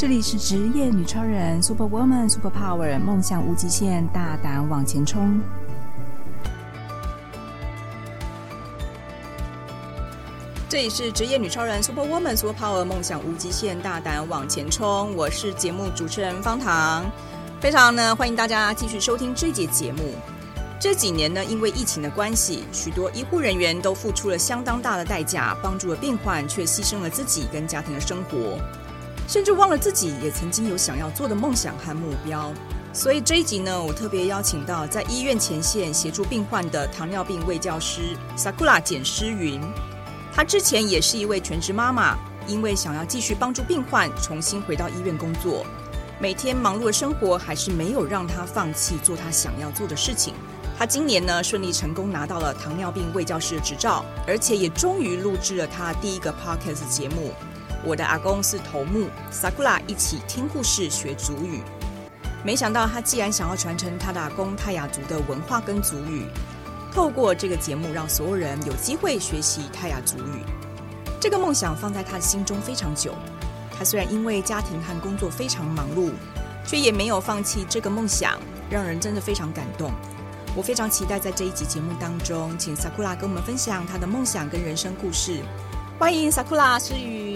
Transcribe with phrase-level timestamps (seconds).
[0.00, 5.38] 这里是职业女超人，Super Woman，Super Power，梦想无极限，大胆往前冲。
[10.70, 15.14] 这里是职业女超人，Super Woman，Super Power，梦想无极限，大胆往前冲。
[15.14, 17.04] 我是节目主持人方糖，
[17.60, 20.14] 非常呢欢迎大家继续收听这节节目。
[20.80, 28.58] 这几年呢，因为疫情的关系，许多医护人员都付出了相当大的代价，帮助了病患，却牺牲了自己跟家庭的生活。
[29.30, 32.52] 甚至忘了自己也曾经有想要做的梦想和目标，
[32.92, 39.60] 所以这一集呢，我特别邀请到在医院前线协助病患的糖尿病卫教师 Sakura 简诗云。
[40.34, 45.64] 她之前也是一位全职妈妈，因为想要继续帮助病患，重新回到医院工作。
[46.18, 50.34] 每天忙碌的生活还是没有让她放弃做她想要做的事情。
[50.76, 57.32] 她今年呢，顺利成功拿到了糖尿病卫教师的执照，而且也终于录制了她第一个 Podcast 节目。
[57.84, 61.62] 我的阿公是头目，Sakura 一起听故事学族语。
[62.44, 66.26] 没想到他既然想要传承他的阿公泰雅族的文化跟族语，
[66.92, 70.44] 透过这个节目让所有人有机会学习泰雅族语。
[71.18, 73.14] 这个梦想放在他的心中非常久。
[73.78, 76.10] 他虽然因为家庭和工作非常忙碌，
[76.66, 78.38] 却也没有放弃这个梦想，
[78.70, 79.90] 让人真的非常感动。
[80.54, 85.40] 我非常期待在这一集节目当中，请 Sakura 跟我们分享他的梦想跟人生故事。
[85.98, 87.29] 欢迎 Sakura 诗雨。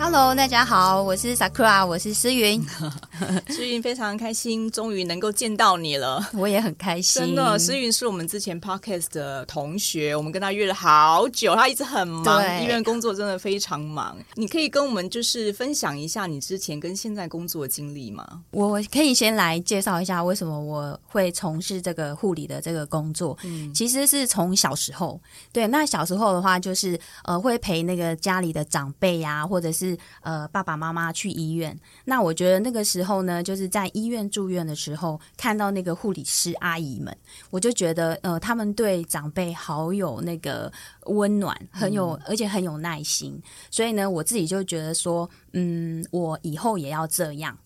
[0.00, 2.64] Hello，大家好，我是 Sakura，我是诗云。
[3.50, 6.24] 诗云非常开心，终于能够见到你了。
[6.34, 7.20] 我也很开心。
[7.20, 14.16] 真的，诗云是我们之前 Podcast 的同学，我们跟他约了好久，他一直很忙，医院工作真的非常忙。
[14.34, 18.24] 你可以跟我们就是分享一下你之前跟现在工作的经历吗？
[18.52, 23.36] 我可以先来介绍一下为什么我会从事这个护理的这个工作。
[23.42, 25.20] 嗯，其实是从小时候，
[25.52, 29.87] 对，那小时候的话就是呃会陪那个家里的长辈呀、啊，或者是
[30.22, 37.16] 呃，爸爸妈妈去医院，那我觉得那个时候呢，就是在医院住院的时候，看到那个护理师阿姨们，
[37.50, 40.72] 我就觉得呃，他们对长辈好有那个
[41.06, 43.40] 温暖，很有，嗯、而且很有耐心，
[43.70, 47.56] 所以呢，我自己就觉得说，嗯，我以后也要这样。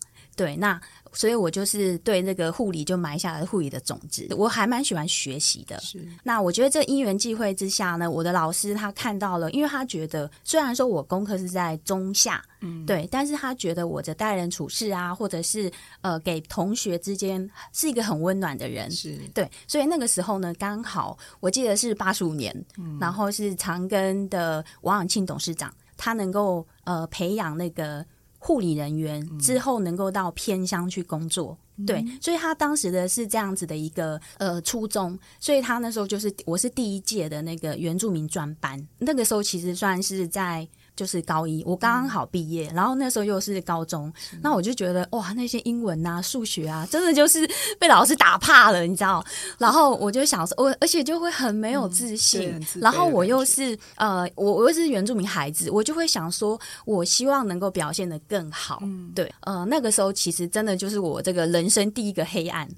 [0.42, 0.80] 对，那。
[1.14, 4.26] 所以我就是对那个护理就埋下了护理的种子。
[4.30, 5.78] 我还蛮喜欢学习的。
[5.80, 6.02] 是。
[6.22, 15.70] 那我觉得这因缘际会之下呢，我的老师他看到了，因为他觉得虽然说我功课是在中下，嗯，对，但是他觉得我的待人处事啊，或者是
[16.00, 18.90] 呃给同学之间是一个很温暖的人。
[18.90, 19.18] 是。
[19.34, 28.02] 对，所以那个时候呢，刚好我记得是八十五年，嗯，然后是长庚的王永庆董事长，他能够呃培养那个。
[28.44, 40.68] 护理人员之后能够到偏乡去工作，嗯，对，所以他当时的是这样子的一个呃初衷，所以他那时候就是我是第一届的那个原住民专班，那个时候其实算是在。
[40.94, 47.48] 就是高一，我刚刚好毕业，嗯，然后那时候又是高中，那我就觉得哇，那些英文啊、数学啊，真的就是
[47.78, 49.24] 被老师打怕了，你知道？
[49.58, 62.68] 然后我就想说，我而且就会很没有自信，嗯、然后我又是呃，我我又是原住民孩子，我就会想说，我希望能够表现得更好，嗯，对，呃，那个时候其实真的就是我这个人生第一个黑暗。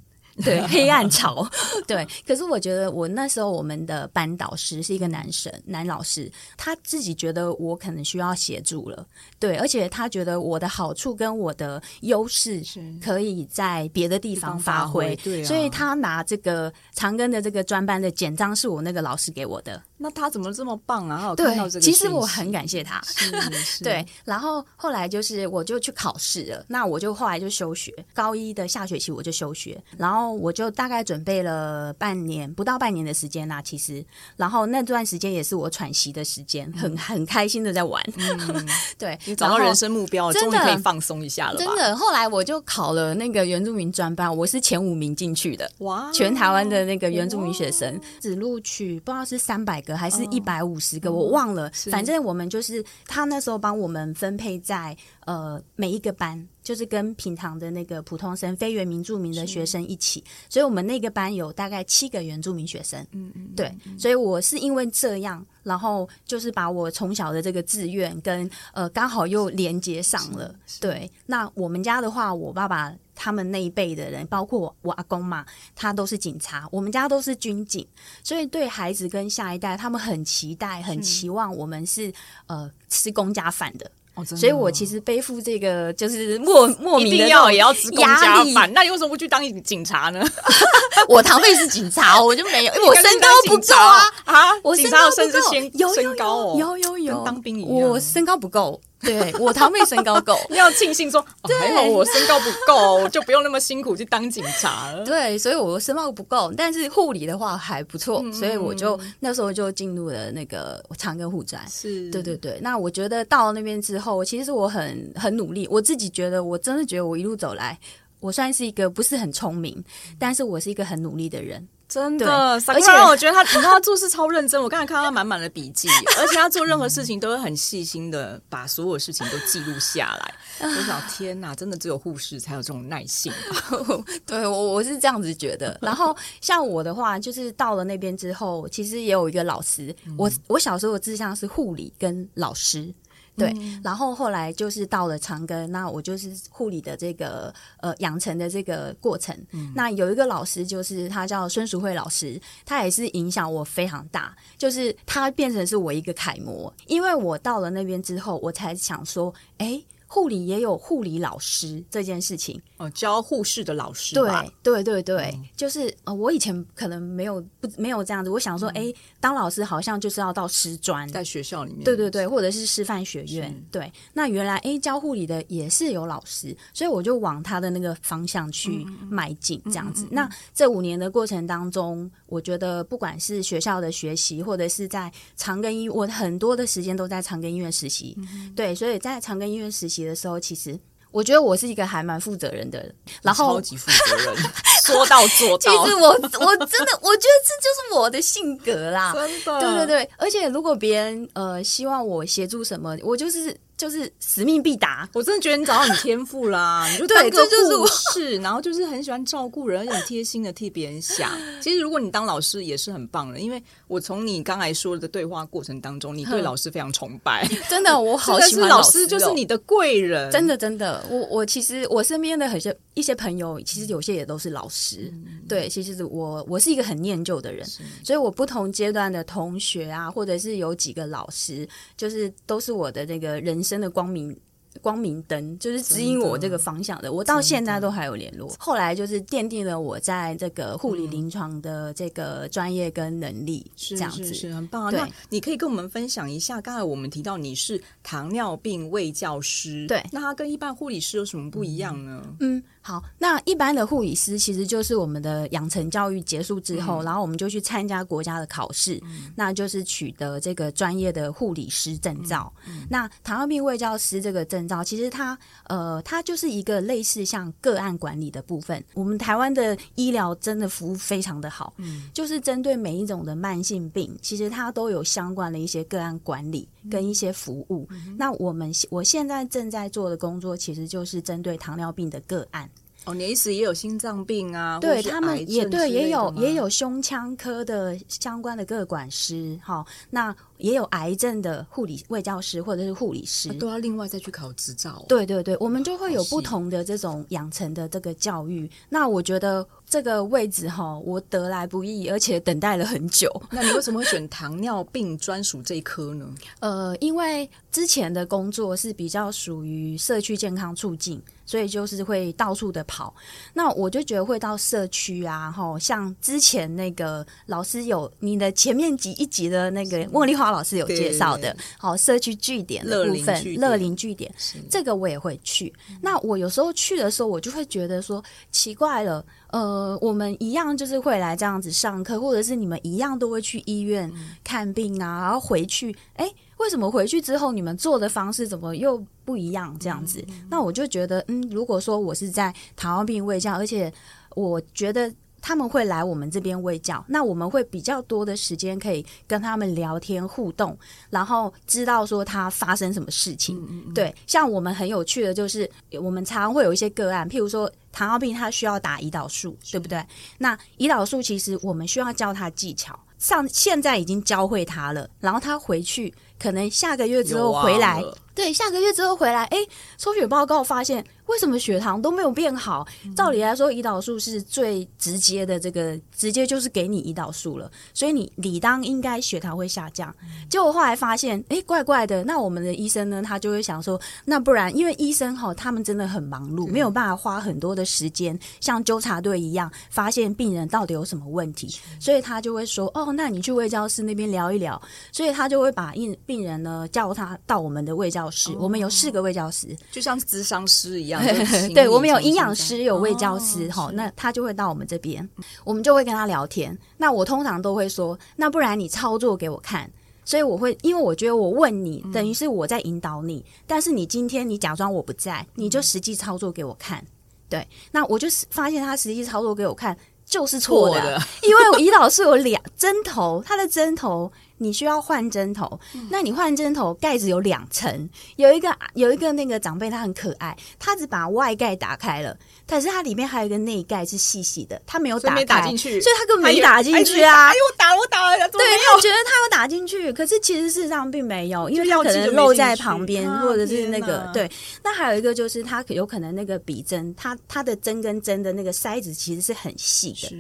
[0.43, 1.47] 对， 黑暗潮，
[1.87, 2.07] 对。
[2.27, 9.07] 可是我觉得，我那时候我们的班导师是一个男生，男老师，他自己觉得我可能需要协助了，
[9.39, 12.63] 对，而且他觉得我的好处跟我的优势
[13.03, 19.83] 可以在别的地方发挥，对啊，所以他拿这个长庚的这个专班的简章是我那个老师给我的。
[20.05, 21.35] 那他怎么这么棒啊？
[21.35, 23.01] 对，其实我很感谢他。
[23.83, 34.05] 对，然后后来就是我就去考试了，那我就后来就休学，高一的下学期我就休学，然后我就大概准备了半年，不到半年的时间啦，其实，
[34.37, 38.05] 然后那段时间也是我喘息的时间，很很开心的在玩。
[38.19, 41.57] 嗯、 对，你找到人生目标了，终于可以放松一下了。
[41.57, 45.67] 真的，后来我就考了那个原住民专班，我是前五名进去的。
[45.79, 51.71] 哇，全台湾的那个原住民学生只录取不知道是三百个还是一百五十个，我忘了。
[51.91, 54.97] 反正我们就是他那时候帮我们分配在
[55.27, 56.49] 呃每一个班。
[56.65, 63.07] 就是跟平常的那个普通生、非原民住民的学生一起，所以我们那个班有大概七个原住民学生。
[63.13, 70.53] 嗯嗯，对，所以我是因为这样，然后就是把我从小的这个志愿跟呃刚好又连接上了。
[70.81, 75.45] 对，那我们家的话，我爸爸他们那一辈的人，包括我，我阿公嘛，
[75.77, 77.87] 他都是警察，我们家都是军警，
[78.23, 82.11] 所以对孩子跟下一代，他们很期待、很期望我们是
[82.47, 83.91] 呃吃公家饭的。
[84.15, 90.25] 哦、所以，我其实背负这个就是莫莫名的要也要吃公家饭，那你为什么不去当警察呢？
[91.09, 94.51] 我堂妹是警察，我就没有，因为我身高不够啊啊！
[94.63, 97.89] 我身高不够，有身高哦，有有有，有，跟当兵一样。
[97.89, 98.81] 我身高不够。
[99.05, 105.05] 对我堂妹身高够，你 要庆幸说，哦，还好我身高不够，就不用那么辛苦去当警察了。
[105.07, 111.63] 对，所以我身高不够，但是护理的话还不错，嗯、所以我就那时候就进入了那个长庚护专。
[111.69, 112.59] 是，对对对。
[112.63, 117.79] 那我觉得到了那边之后，其实我很很努力，我自己觉得我真的觉得我一路走来，
[118.21, 119.85] 我算是一个不是很聪明，
[120.19, 121.67] 但是我是一个很努力的人。
[121.89, 122.27] 真的，
[122.67, 124.61] 而且让我觉得他，你知道他做事超认真。
[124.61, 125.89] 我刚才看到他满满的笔记，
[126.19, 130.35] 而且他做任何事情都会很细心的把所有事情都记录下来。
[130.67, 134.05] 我想，天哪，真的只有护士才有这种耐性吧？
[134.27, 135.79] 对，我我是这样子觉得。
[135.83, 139.95] 然后像我的话，就是到了那边之后，其实也有一个老师。
[140.17, 142.93] 我我小时候的志向是护理跟老师。
[143.37, 149.37] 对，嗯、然后后来就是到了长庚，那我就是护理的这个呃养成的这个过程。
[149.53, 159.83] 嗯、那有一个老师，就是他叫孙淑慧老师，他也是影响我非常大，就是他变成是我一个楷模，因为我到了那边之后，我才想说，哎。
[160.07, 162.61] 护理也有护理老师这件事情。
[162.77, 164.25] 哦，教护士的老师对
[164.63, 173.91] 对对对，嗯、就是呃，我以前可能没有不没有这样子，我想说，哎、嗯，当老师好像就是要到师专，在学校里面，对对对，或者是师范学院，对。
[174.13, 180.07] 那原来哎，教护理的也是有老师，所以我就往他的那个方向去迈进，这样子。
[180.11, 190.04] 那这五年的过程当中，我觉得不管是学校的学习，或者是在长庚医，我很多的时间都在长庚医院实习，嗯、对，所以在长庚医院实习。
[190.05, 190.79] 的时候，其实
[191.11, 194.37] 我觉得我是一个还蛮负责任的人，然后超级负责任，
[194.85, 195.71] 说到做到。
[195.85, 200.11] 其实我我真的我觉得这就是我的性格啦，真的，对对对。
[200.17, 203.57] 而且如果别人呃希望我协助什么，我就是。
[203.77, 206.89] 就是使命必达，我真的觉得你找到你天赋啦！
[206.93, 211.31] 你就当个护士，然后就是很喜欢照顾人，而且很贴心的替别人想。
[211.61, 217.45] 其实如果你当老师也是很棒的，因为我从你刚才说的对话过程当中，你对老师非常崇拜。
[217.69, 220.31] 真的，我好喜欢老师，就是你的贵人。
[220.31, 225.11] 真的，真的，我我其实我身边的很些一些朋友，其实有些也都是老师。
[225.13, 227.67] 嗯、对，其实我我是一个很念旧的人，
[228.05, 233.64] 所以我不同阶段的同学啊，或者是有几个老师，就是都是我的那个人。
[233.65, 234.39] 生的光明
[234.81, 237.13] 光明灯，就是指引我这个方向的。
[237.13, 238.55] 我到现在都还有联络。
[238.59, 245.09] 后来就是奠定了我在这个护理临床的这个专业跟能力，是这样子，是，很棒啊。
[245.31, 252.23] 你可以跟我们分享一下，刚才我们提到你是糖尿病卫教师，对，那他跟一般护理师有什么不一样呢？
[252.41, 252.63] 嗯。
[252.87, 262.53] 好，那一般的护理师其实就是我们的养成教育结束之后，嗯、然后我们就去参加国家的考试，嗯、那就是取得这个专业的护理师证照。
[262.91, 268.83] 那糖尿病卫教师这个证照，其实它呃，它就是一个类似像个案管理的部分。
[268.95, 277.87] 我们台湾的医疗真的服务非常的好，嗯、就是针对每一种的慢性病，其实它都有相关的一些个案管理跟一些服务。
[277.91, 282.69] 嗯、那我们我现在正在做的工作，其实就是针对糖尿病的个案。
[283.05, 284.79] 哦，你的意思也有心脏病啊？
[284.81, 295.05] 对他们也对，也有也有胸腔科的相关的各管师，哈，那也有癌症的护理卫教师或者是护理师，啊，都要另外再去考执照。
[295.09, 298.71] 对对对，我们就会有不同的这种养成的这个教育。
[298.89, 299.67] 那我觉得。
[299.87, 303.31] 这个位置哈，我得来不易，而且等待了很久。
[303.51, 306.29] 那你为什么会选糖尿病专属这一科呢？
[306.59, 313.15] 呃，因为之前的工作是比较属于社区健康促进，所以就是会到处的跑。
[313.53, 324.33] 那我就觉得会到社区啊，吼，像之前那个老师有你的前面几一集的那个茉莉花老师有介绍的，好，社区据点的部分，乐龄据点，
[324.71, 325.73] 这个我也会去。
[326.01, 329.25] 那我有时候去的时候，我就会觉得说奇怪了。
[329.51, 339.77] 呃，我们一样就是会来这样子上课，或者是你们一样都会去医院看病啊，然后回去，哎，为什么回去之后你们做的方式怎么又不一样？
[339.79, 343.93] 这样子，那我就觉得，嗯，如果说我是在糖尿病卫教，而且
[344.35, 345.13] 我觉得。
[345.47, 350.75] 他们会来我们这边喂教，那我们会比较多的时间可以跟他们聊天互动，
[351.11, 353.59] 然后知道说他发生什么事情。
[353.59, 355.71] 嗯嗯嗯对，像我们很有趣的就是，
[356.01, 360.03] 我们常常会有一些个案，譬如说糖尿病，他需要打胰岛素，对不对？
[360.39, 366.11] 那胰岛素其实我们需要教他技巧，上现在已经教会他了，然后他回去
[366.45, 369.59] 可能下个月之后回来，对，下个月之后回来，哎，
[369.97, 371.05] 抽血报告发现。
[371.27, 372.87] 为什么血糖都没有变好？
[373.17, 380.15] 照理来说，胰岛素是最直接的，这个直接就是给你胰岛素了，所以你理当应该血糖会下降。
[380.51, 382.23] 结果后来发现，哎，怪怪的。
[382.25, 383.23] 那我们的医生呢？
[383.23, 394.79] 他就会想说，那不然，因为医生哈，他们真的很忙碌，没有办法花很多的时间像纠察队一样发现病人到底有什么问题，所以他就会说，哦，那你去卫教室那边聊一聊。
[395.11, 401.23] 所以他就会把病病人呢叫他到我们的卫教教师，哦、我们有四个卫教师，就像咨商师一样。
[401.75, 405.29] 对，我们有营养师，有卫教师，哈、哦，那他就会到我们这边，
[405.65, 406.77] 我们就会跟他聊天。
[406.97, 409.91] 那我通常都会说，那不然你操作给我看。
[410.25, 417.05] 所以我会，因为我觉得我问你，等于是我在引导你，嗯、但是你今天你假装我不在，你就实际操作给我看。
[417.51, 424.33] 对，那我就发现他实际操作给我看就是错的，的因为我胰岛素有两针头，他的针头。
[424.59, 425.79] 你需要换针头，
[426.11, 437.49] 那你换针头盖子有两层，有一个有一个那个长辈他很可爱，他只把外盖打开了，但是它里面还有一个内盖是细细的，他没有打进去，所以他根本没打进去啊！
[437.49, 444.51] 哎呦， 我打我打了，对，他觉得他有打进去，可是其实事实上并没有，因为他可能漏在旁边，或者是那个对。
[444.83, 450.33] 那还有一个就是他有可能那个笔针，他他的针跟针的那个塞子其实是很细的，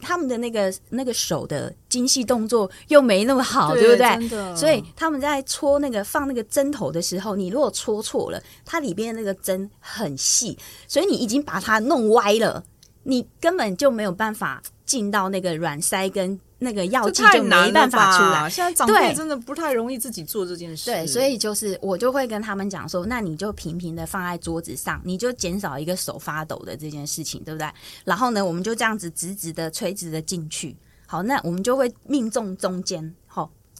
[0.00, 3.61] 他们的那个那个手的精细动作又没那么好。
[3.70, 4.56] 对，对不对？
[4.56, 12.64] 所以他们在戳那个放那个针头的时候，你如果戳错了，它里边那个针很细，所以你已经把它弄歪了，
[13.04, 18.48] 你根本就没有办法进到那个软塞跟那个药剂，就没办法出来。
[18.48, 20.90] 现在长辈真的不太容易自己做这件事。
[20.92, 27.68] 对，所以就是我就会跟他们讲说，那你就平平的放在桌子上，你就减少一个手发抖的这件事情，对不对？
[28.04, 30.76] 然后呢，我们就这样子直直的、垂直的进去。
[31.04, 33.21] 好，那我们就会命中中间，好。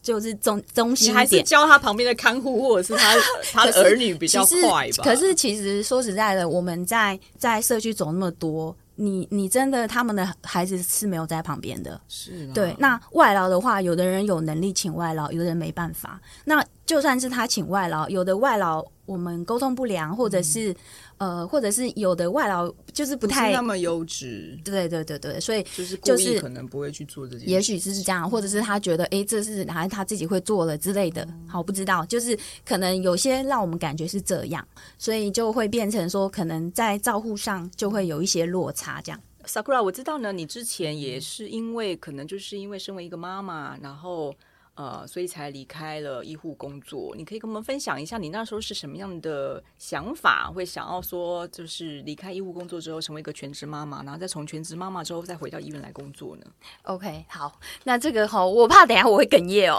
[0.02, 3.14] 就是中中心点，你还是教他旁边的看护或者是他
[3.52, 5.04] 他的儿女比较快吧。
[5.04, 12.00] 可是其实说实在的，我们在在社区走那么多，你你真的他们的孩子是没有在旁边的。
[12.08, 12.74] 是，对。
[12.78, 16.20] 那外劳的话，有的人有能力请外劳，有的人没办法。
[16.44, 20.70] 那就算是他请外劳，有的外劳我们沟通不良，或者是。
[20.70, 20.76] 嗯
[21.22, 34.66] 呃，或者是有的外劳就是不太不那么优质，对对对对，所以就是就是可能不会去做这件事，也许是这样，或者是他觉得哎，这是还是他自己会做了之类的，好不知道，就是可能有些让我们感觉是这样，
[34.98, 39.20] 所以就会变成说，可能在照护上就会有一些落差，这样。
[39.46, 44.34] Sakura，我知道呢，你之前也是因为可能就是因为身为一个妈妈，然后。
[44.74, 47.14] 呃，所以才离开了医护工作。
[47.14, 56.46] 你可以跟我们分享一下，你那时候是什么样的想法，会想要说，就是离开医护工作之后，成为一个全职妈妈，然后再从全职妈妈之后再回到医院来工作呢
[56.84, 59.78] ？OK，好，那这个哈，我怕等下我会哽咽哦，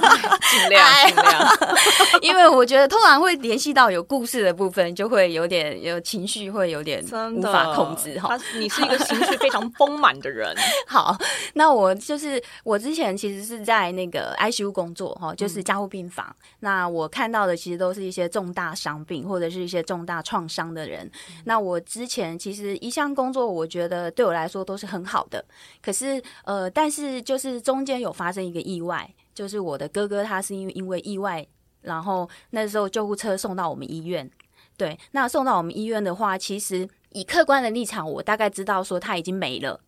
[0.50, 1.48] 尽量尽量，
[2.22, 7.04] 因为我觉得通常会联系到有故事的部分，就会有点有情绪，会有点
[7.36, 8.34] 无法控制哈。
[8.56, 10.56] 你是一个情绪非常丰满的人。
[10.88, 11.14] 好，
[11.52, 14.21] 那我就是我之前其实是在那个。
[14.38, 16.26] ICU 工作哈，就是加护病房。
[16.28, 21.06] 嗯、那我看到的其实都是一些重大伤病或者是一些重大创伤的人。
[21.06, 25.44] 嗯、那我之前其实一项工作，我觉得对我来说都是很好的。
[25.80, 31.46] 可是呃，但是就是中间有发生一个意外，就是我的哥哥他是因为因为意外，
[31.80, 34.30] 然后那时候救护车送到我们医院。
[34.76, 39.80] 对，那送到我们医院的话，其实以客观的立场，我大概知道说他已经没了。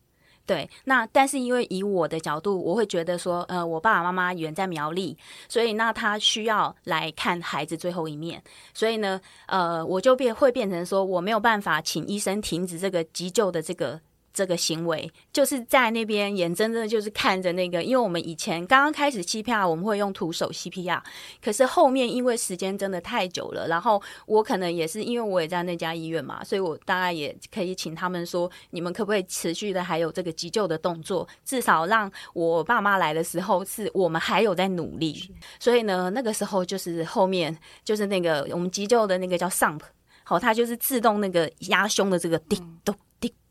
[0.47, 5.17] 对，那但是因为以我的角度，我会觉得说，呃，我爸爸妈妈远在苗栗，
[5.49, 8.43] 所以那他需要来看孩子最后一面，
[8.75, 14.01] 所以呢，呃，我就变会变成说，我没有办法请医生停止这个急救的这个。
[14.35, 21.01] 这个行为就是在那边眼睁睁的就是看着那个，因为我们以前刚刚开始 CPR，我们会用徒手 CPR，
[21.43, 35.33] 可是后面因为时间真的太久了，然后我可能也是因为我也在那家医院嘛，所以我大概也可以请他们说，你们可不可以持续的还有这个急救的动作，至少让我爸妈来的时候是我们还有在努力。
[35.61, 39.81] 所以呢，那个时候就是后面就是那个我们急救的那个叫 SUMP，
[40.25, 42.95] 好，它就是自动那个压胸的这个叮咚。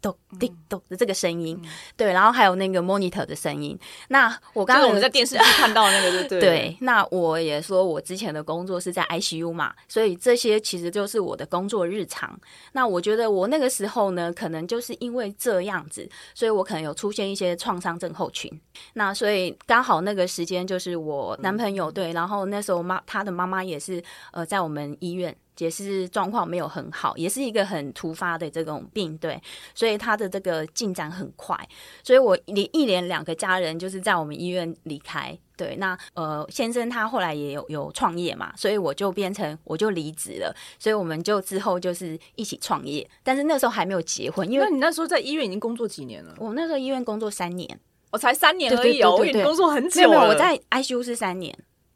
[0.02, 3.80] 咚滴咚的这个声音，嗯、对，然后还有那个 monitor 的声音。
[4.10, 6.78] 那我刚刚我们在电视上看到那个，对对对。
[6.82, 12.38] 那我也说我之前的工作是在 ICU 嘛，所以这些其实就是我的工作日常。
[12.74, 18.52] 那我觉得我那个时候呢，可能就是因为这样子，所以我可能有出现一些创伤症候群。
[18.96, 24.04] 那所以刚好那个时间就是我男朋友、嗯、对，然后那时候妈他的妈妈也是
[24.34, 25.34] 呃在我们医院。
[25.60, 29.42] 也是状况没有很好，也是一个很突发的这种病，对，
[29.76, 31.58] 所以他的这个进展很快，
[32.04, 46.34] 所以我连一连两个家人就是在我们医院离开，对，那呃先生他后来也有有创业嘛，所以我就变成我就离职了，所以我们就之后就是一起创业，但是那时候还没有结婚，因为你那时候在医院已经工作几年了？
[46.40, 47.80] 我那时候医院工作三年，
[48.12, 51.56] 我才三年而已哦，我工作很久了，没有，我在 ICU 是三年。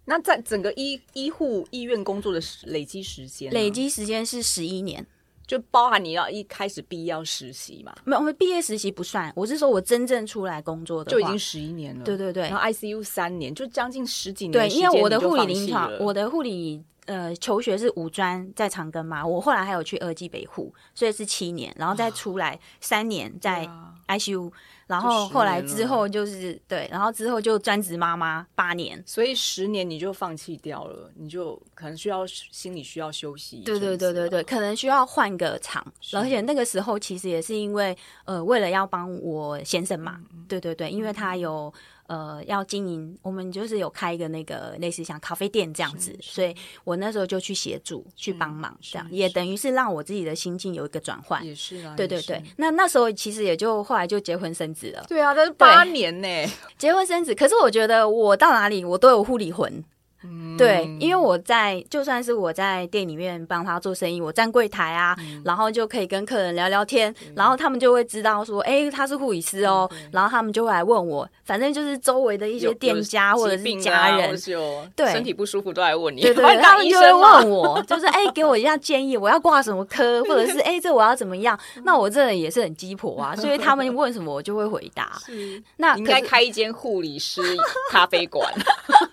[0.09, 5.05] 那在整个医医护医院工作的累积时间，累积时间是十一年，
[5.45, 7.93] 就包含你要一开始毕业要实习嘛？
[8.05, 9.31] 没有，我们毕业实习不算。
[9.35, 12.05] 我是说我真正出来工作的就已经十一年了。
[12.05, 14.53] 对对对，然后 ICU 三年，就将近十几年。
[14.53, 23.69] 对，因为我的护理临床，我的护理呃求学是五专在长庚嘛，我后来还有去二技北护，所以是七年，然后再出来三年在
[24.07, 24.53] ICU。
[24.87, 33.57] 然后后来之后就是对，然后之后就专职妈妈八年，所以十年你就放弃掉了，你就可能需要心理需要休息。
[33.65, 41.73] 对对对对对，可能需要换个场，而且那个时候其实也是因为呃，为了要帮我先生嘛，嗯、对对对，因为他有。
[42.07, 51.45] 呃，要经营，我们就是有开一个那个类似像咖啡店这样子，所以我那时候就去协助、去帮忙，这样也等于是让我自己的心境有一个转换。
[51.45, 52.41] 也是啊，对对对。
[52.55, 55.05] 那那时候其实也就后来就结婚生子了。
[55.07, 56.27] 对啊，但是八年呢，
[56.77, 57.35] 结婚生子。
[57.35, 59.83] 可是我觉得我到哪里我都有护理魂。
[60.57, 81.57] 对，因为我在就算是我在店里面帮他做生意，我站柜台啊，嗯、然后就可以跟客人聊聊天，嗯、然后他们就会知道说，哎，他是护理师哦，然后他们就会来问我，反正就是周围的一些店家或者是家人，啊、对，身体不舒服都来问你，对对，他们就会问我，就是哎，给我一下建议，我要挂什么科，或者是哎，这我要怎么样？
[81.83, 85.13] 那我这人也是很鸡婆啊，所以他们问什么我就会回答。
[85.23, 85.61] 是。
[85.77, 87.41] 那应该开一间护理师
[87.91, 88.51] 咖啡馆。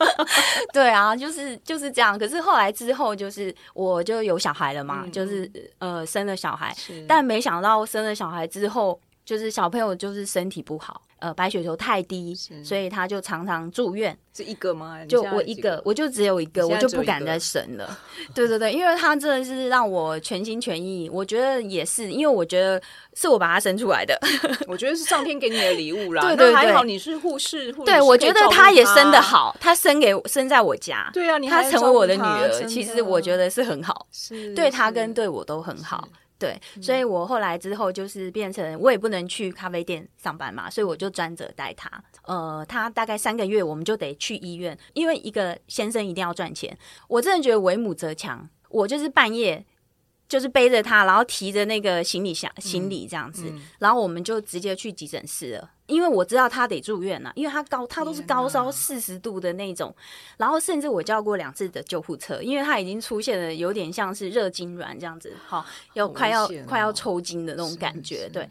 [0.72, 1.56] 对啊，就是。
[1.64, 6.74] 就是这样，可是后来之后，就是我就有小孩了嘛，嗯、就是呃生了小孩，
[7.08, 11.02] 但没想到生了小孩之后，就是小朋友就是身体不好。
[11.20, 14.14] 呃，白血球太低，所以他就常常住院。
[14.36, 15.02] 是一个吗？
[15.06, 17.98] 就我一个，我就只有一个，我就不敢再生了。
[18.34, 21.08] 对对对，因为他真的是让我全心全意。
[21.10, 22.78] 我觉得也是，因为我觉得
[23.14, 24.18] 是我把他生出来的。
[24.66, 26.20] 我觉得是上天给你的礼物啦。
[26.28, 31.08] 对对对，还好你是护士，对，我觉得他也生的好，他生给生在我家。
[31.14, 36.06] 对啊，他成为我的女儿，其实我觉得是很好，是对他跟对我都很好。
[36.38, 41.90] 对，所以我后来之后就是变成我也不能去咖啡店上班嘛，所以我就专责带他。
[42.24, 46.76] 呃，他大概三个月我们就得去医院，因为一个先生一定要赚钱。
[47.08, 49.64] 我真的觉得为母则强，我就是半夜
[50.28, 55.70] 就是背着他，然后提着那个行李箱行李这样子，嗯嗯、然后我们就直接去急诊室了。
[55.86, 59.94] 因为我知道他得住院了，因为他高，他都是高烧四十度的那种，
[60.36, 68.48] 然后甚至我叫过两次的救护车，因为他已经出现了有点像是热痉挛这样子，好，要快要快要抽筋的那种感觉，对。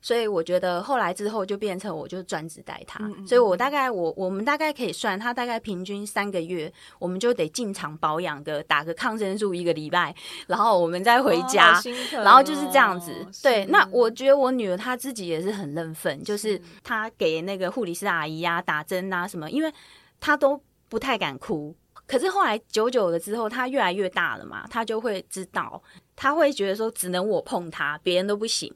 [0.00, 10.14] 所以我觉得后来之后就变成我就专职带他，嗯嗯，所以我大概我我们大概可以算他大概平均三个月，我们就得进场保养个打个抗生素一个礼拜，
[10.48, 11.80] 然后我们再回家，
[12.12, 13.12] 然后就是这样子。
[13.42, 19.72] 对，那我觉得我女儿她自己也是很认份，就是她给那个护理师阿姨啊打针啊什么，因为
[20.18, 21.74] 她都不太敢哭。
[22.04, 25.80] 可是后来久久了之后，她越来越大了嘛，她就会知道，
[26.16, 28.74] 她会觉得说只能我碰她，别人都不行。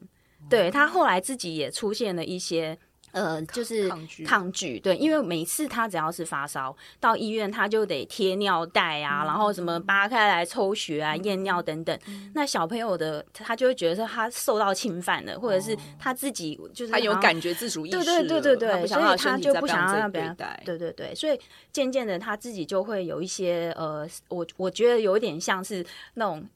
[0.49, 2.77] 对，他后来自己也出现了一些
[3.13, 4.79] 呃，就是抗拒，抗拒。
[4.79, 11.97] 对，因为每次他只要是发烧到医院，他就得贴尿袋啊，嗯、然后什么扒开来抽血啊、验、嗯、尿等等。
[12.07, 21.39] 嗯、那小朋友的他就会觉得说他受到侵犯了，或者是他自己就是他有感觉自主意识，对对对对对，所以他就不想让别人对对对，所以
[21.71, 25.83] 渐渐的他自己就会有一些呃，我我觉得有一点像是
[26.13, 26.47] 那种。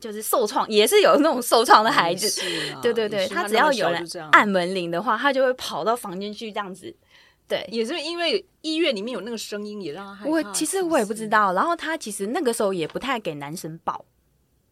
[0.00, 2.28] 就是受创，也是有那种受创的孩子，
[2.74, 6.94] 啊、对对对，他，只要有人按门铃的话，他就会跑到房间去这样子。
[7.48, 10.30] 对，也是因为医院里面有那个声音，也让他害怕。
[10.30, 14.04] 我其实我也不知道，然后他其实那个时候也不太给男生抱。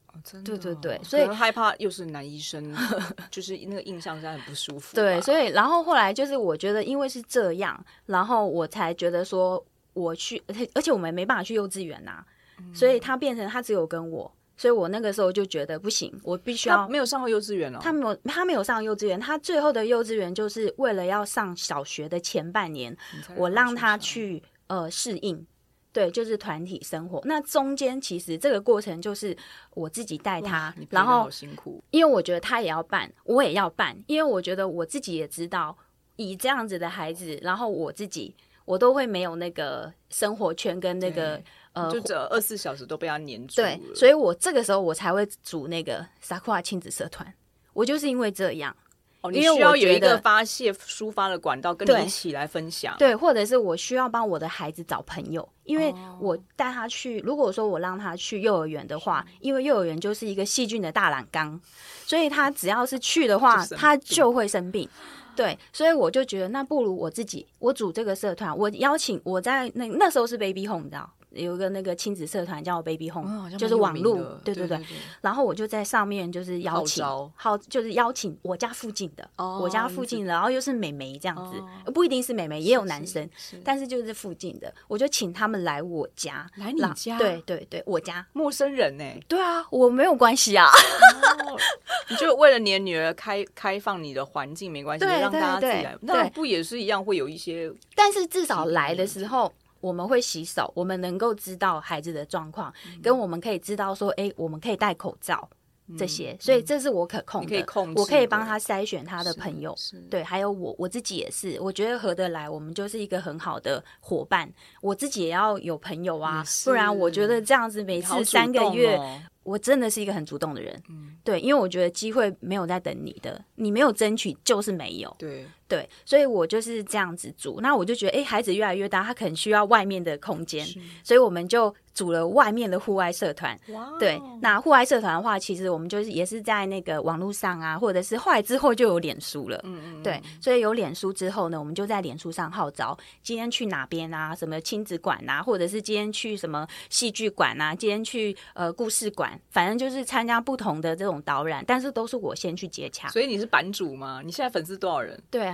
[0.09, 2.75] 哦、真的、哦，对对对，所以害怕又是男医生，
[3.31, 4.97] 就是那个印象上很不舒服。
[4.97, 12.27] 对，所以然后后来就是我觉得，因为是这样，然后我才觉得说我去，而且而且我们没办法去幼稚园呐、啊，
[12.59, 14.33] 嗯、所以他变成他只有跟我。
[14.57, 17.79] 所以我那个时候就觉得不行，我必须要没有上过幼稚园哦。
[17.83, 19.19] 他没有，他没有上幼稚园。
[19.19, 22.97] 他最后的幼稚园就是为了要上小学的前半年，
[23.37, 25.45] 我让他去呃适应，
[25.93, 27.21] 对，就是团体生活。
[27.25, 29.37] 那中间其实这个过程就是
[29.75, 35.77] 我自己带他，然后辛苦，因为我觉得他也要办，我也要办，因为我觉得我自己也知道，
[36.17, 41.41] 以这样子的孩子，然后我自己我都会没有那个生活圈跟那个。
[41.75, 43.57] 呃，就这二十四小时都被他黏住。
[43.57, 47.35] 对，所以我这个时候我才会组那个 Sakura 亲子社团。
[47.73, 48.77] 我就是因为这样，
[49.23, 52.95] 哦，你需要有一个发泄抒发的管道，跟你一起来分享。
[52.97, 57.19] 对，或者是我需要帮我的孩子找朋友，因为我带他去。
[57.23, 61.61] 如果说我让他去幼儿园的话，因为幼儿园就是一个细菌的大染缸，
[62.07, 64.89] 所以他只要是去的话，他就会生病。
[65.37, 71.11] 对，所以我就觉得那不如我自己，我组这个社团，我邀请我在那那时候是 Baby Home，你知道。
[71.35, 74.81] 有一个那个亲子社团叫 Baby Home，、嗯、就是网路，对对对。
[75.21, 89.05] 然后我就在上面就是邀请，好就是邀请我家附近的，哦、我家附近的，然后又是美眉这样子，哦、不一定是美眉，也有男生，是是但是就是附近的，我就请他们来我家，来你家，对对对，我家陌生人呢？
[89.29, 91.59] 对啊，我没有关系啊，哦、
[92.11, 99.53] 你就为了你的女儿开开放你的环境没关系，对让大家自己来，那不也是一样会有一些，但是至少来的时候。
[99.85, 105.47] 我们会洗手，我们能够知道孩子的状况，嗯、跟我们可以知道说，哎，我们可以戴口罩、
[105.89, 109.77] 嗯、这些，所以这是我可控的，可以控制，我可以帮他筛选他的朋友，
[110.09, 114.51] 对，还有我我自己也是，我觉得合得来，我们就是一个很好的伙伴。
[114.81, 118.99] 我自己也要有朋友啊，不然我觉得这样子每次三个月。
[119.45, 127.61] 我真的是一个很主动的人，嗯，对，因为我觉得机会没有在等你的，你没有争取就是没有，对对，所以我就是这样子组。
[127.61, 130.67] 那我就觉得，哎，孩子越来越大，他可能需要外面的空间，
[131.03, 131.75] 所以我们就。
[131.95, 133.97] 组了外面的户外社团，Wow.
[134.01, 153.09] 对，那户外社团的话，其实我们就是也是在那个网络上啊，或者是后来之后就有脸书了，嗯嗯，对，所以有脸书之后呢，我们就在脸书上号召，今天去哪边啊，什么亲子馆啊，或者是今天去什么戏剧馆啊，今天去呃故事馆，反正就是参加不同的这种导览，但是都是我先去接洽。
[153.11, 154.21] 所以你是版主吗？
[154.25, 155.23] 你现在粉丝多少人？
[155.31, 155.54] 对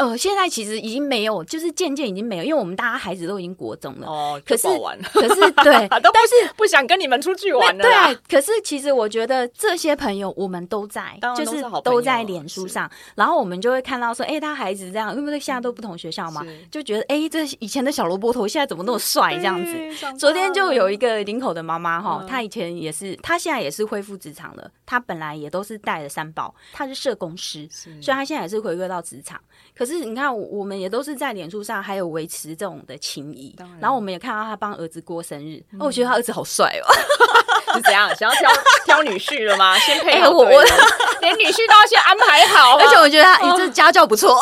[0.00, 4.06] 呃，现在其实已经没有，就是渐渐已经没有，因为我们大家孩子都已经国中了。
[4.06, 4.66] 哦，可是
[5.12, 7.82] 可是对， 但是不想跟你们出去玩了。
[7.82, 20.16] 对，可是其实我觉得这些朋友我们都在，都就是都在脸书上，然后我们就会看到说，哎，他孩子这样，因为现在都不同学校嘛，就觉得哎，这以前的小萝卜头现在怎么那么帅这样子。
[20.16, 24.70] 昨天就有一个林口的妈妈哈，她以前也是，她现在也是恢复职场了。
[24.86, 27.68] 她本来也都是带了三宝，她是社工师，
[28.00, 29.38] 所以她现在也是回归到职场。
[29.76, 30.70] 可是你看我们。
[30.70, 33.52] 我们也都是在脸书上，还有维持这种的情谊。
[33.58, 36.86] 然，然后我们也看到他帮儿子过生日，嗯、哦，我觉得他儿子好帅哦。
[37.74, 38.14] 是怎样？
[38.16, 38.50] 想要挑
[38.84, 39.78] 挑女婿了吗？
[39.78, 40.62] 先配合我，我
[41.20, 42.76] 连女婿都要先安排好。
[42.78, 44.40] 而且我觉得他，你这家教不错，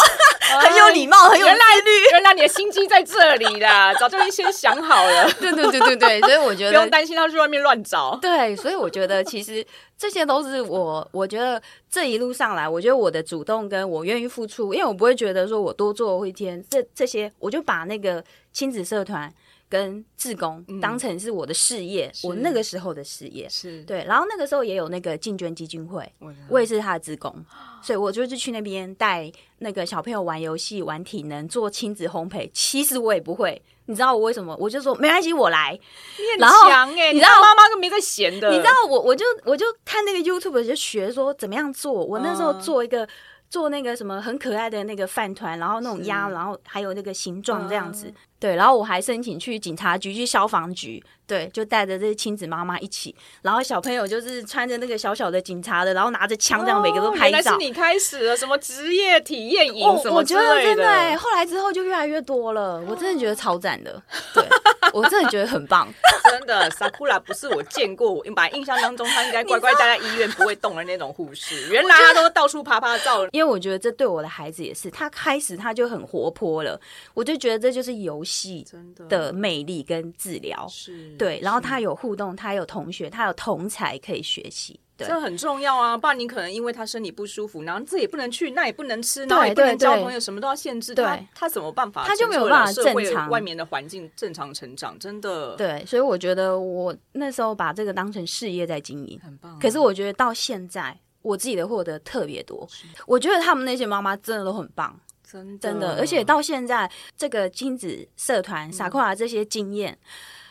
[0.60, 2.02] 很有礼貌，很有耐力。
[2.12, 5.30] 原来你的心机在这里啦，早就先想好了。
[5.40, 8.16] 对对对对对，所以我觉得不用担心他去外面乱找。
[8.20, 9.64] 对，所以我觉得其实
[9.96, 11.60] 这些都是我，我觉得
[11.90, 19.32] 这一路上来，我觉得我的主动跟我愿意付出，因为我不会觉得说我多做一天，这这些我就把那个亲子社团。
[19.68, 27.44] 跟志工当成是我的事业，嗯、我那个时候的事业是对，然后那个时候也有那个进捐基金会，我，我也是他的志工，
[27.82, 32.50] 所以我就是去那边带那个小朋友玩游戏、玩体能、做亲子烘焙。
[32.54, 34.56] 其实我也不会，你知道我为什么？
[34.58, 35.78] 我就说没关系，我来。
[36.16, 38.50] 你很强哎、欸，你知道妈妈都没在闲的。
[38.50, 41.92] 你知道我，我就我就看那个 YouTube 就学说怎么样做。
[41.92, 43.06] 我那时候做一个。
[43.50, 51.02] 做那个什么很可爱的那个饭团，然后那种鸭，然后还有那个形状这样子，嗯、对，然后我还申请去警察局、去消防局。
[51.26, 57.36] 对，就带着这些亲子妈妈一起，然后小朋友就是穿着那个小小的警察的，然后拿着枪这样，每个都拍照。
[57.36, 59.86] 原来是你开始了什么职业体验营。
[59.86, 64.02] 我觉得真的，后来之后就越来越多了，我真的觉得超赞的。
[64.32, 64.42] 对，
[64.92, 65.88] 我真的觉得很棒。
[66.30, 73.26] 真的，Sakura 不是我见过，我本来印象当中他应该乖乖待在医院不会动的那种护士，原来他都到处啪啪照。
[73.32, 76.78] 因为我觉得这对我的孩子也是，他开始他就很活泼了，
[77.14, 80.66] 我就觉得这就是游戏真的魅力跟治疗。
[80.68, 81.08] 是。
[81.16, 85.96] 对，然后他有互动，他有同学，他有同才可以学习，对，这很重要啊！
[85.96, 92.04] 不然你可能因为他身体不舒服，然后这也不能去，那也不能吃，那也不能交朋友，什么都要限制，对，他怎么办法？
[92.04, 95.54] 他就没有办法正常外面的环境正常成长，真的。
[95.54, 99.56] 对，所以我觉得我那时候把这个当成事业在经营，很棒。
[99.60, 102.68] 可是我觉得到现在，我自己的获得特别多。
[103.06, 105.96] 我觉得他们那些妈妈真的都很棒，真的，真的。
[106.00, 109.96] 而且到现在，这个亲子社团、撒库拉这些经验。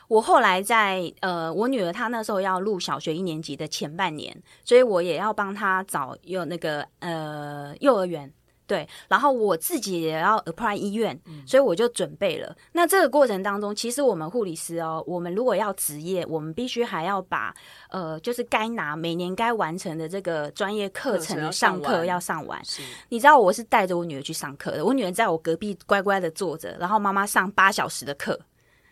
[0.07, 8.31] 我后来在呃，我女儿她那时候要入小学一年级的前半年，所以我也要帮她找有那个呃幼儿园，
[8.65, 12.55] 对，然后我自己也要 apply 医院，所以我就准备了。
[12.71, 17.53] 那这个过程当中，其实我们护理师哦，我们如果要执业，我们必须还要把
[17.89, 22.61] 呃，就是该拿每年该完成的这个专业课程上课要上完。
[23.09, 28.39] 你知道我是带着我女儿去上课的，我女儿在我隔壁乖乖的坐着，然后妈妈上八小时的课。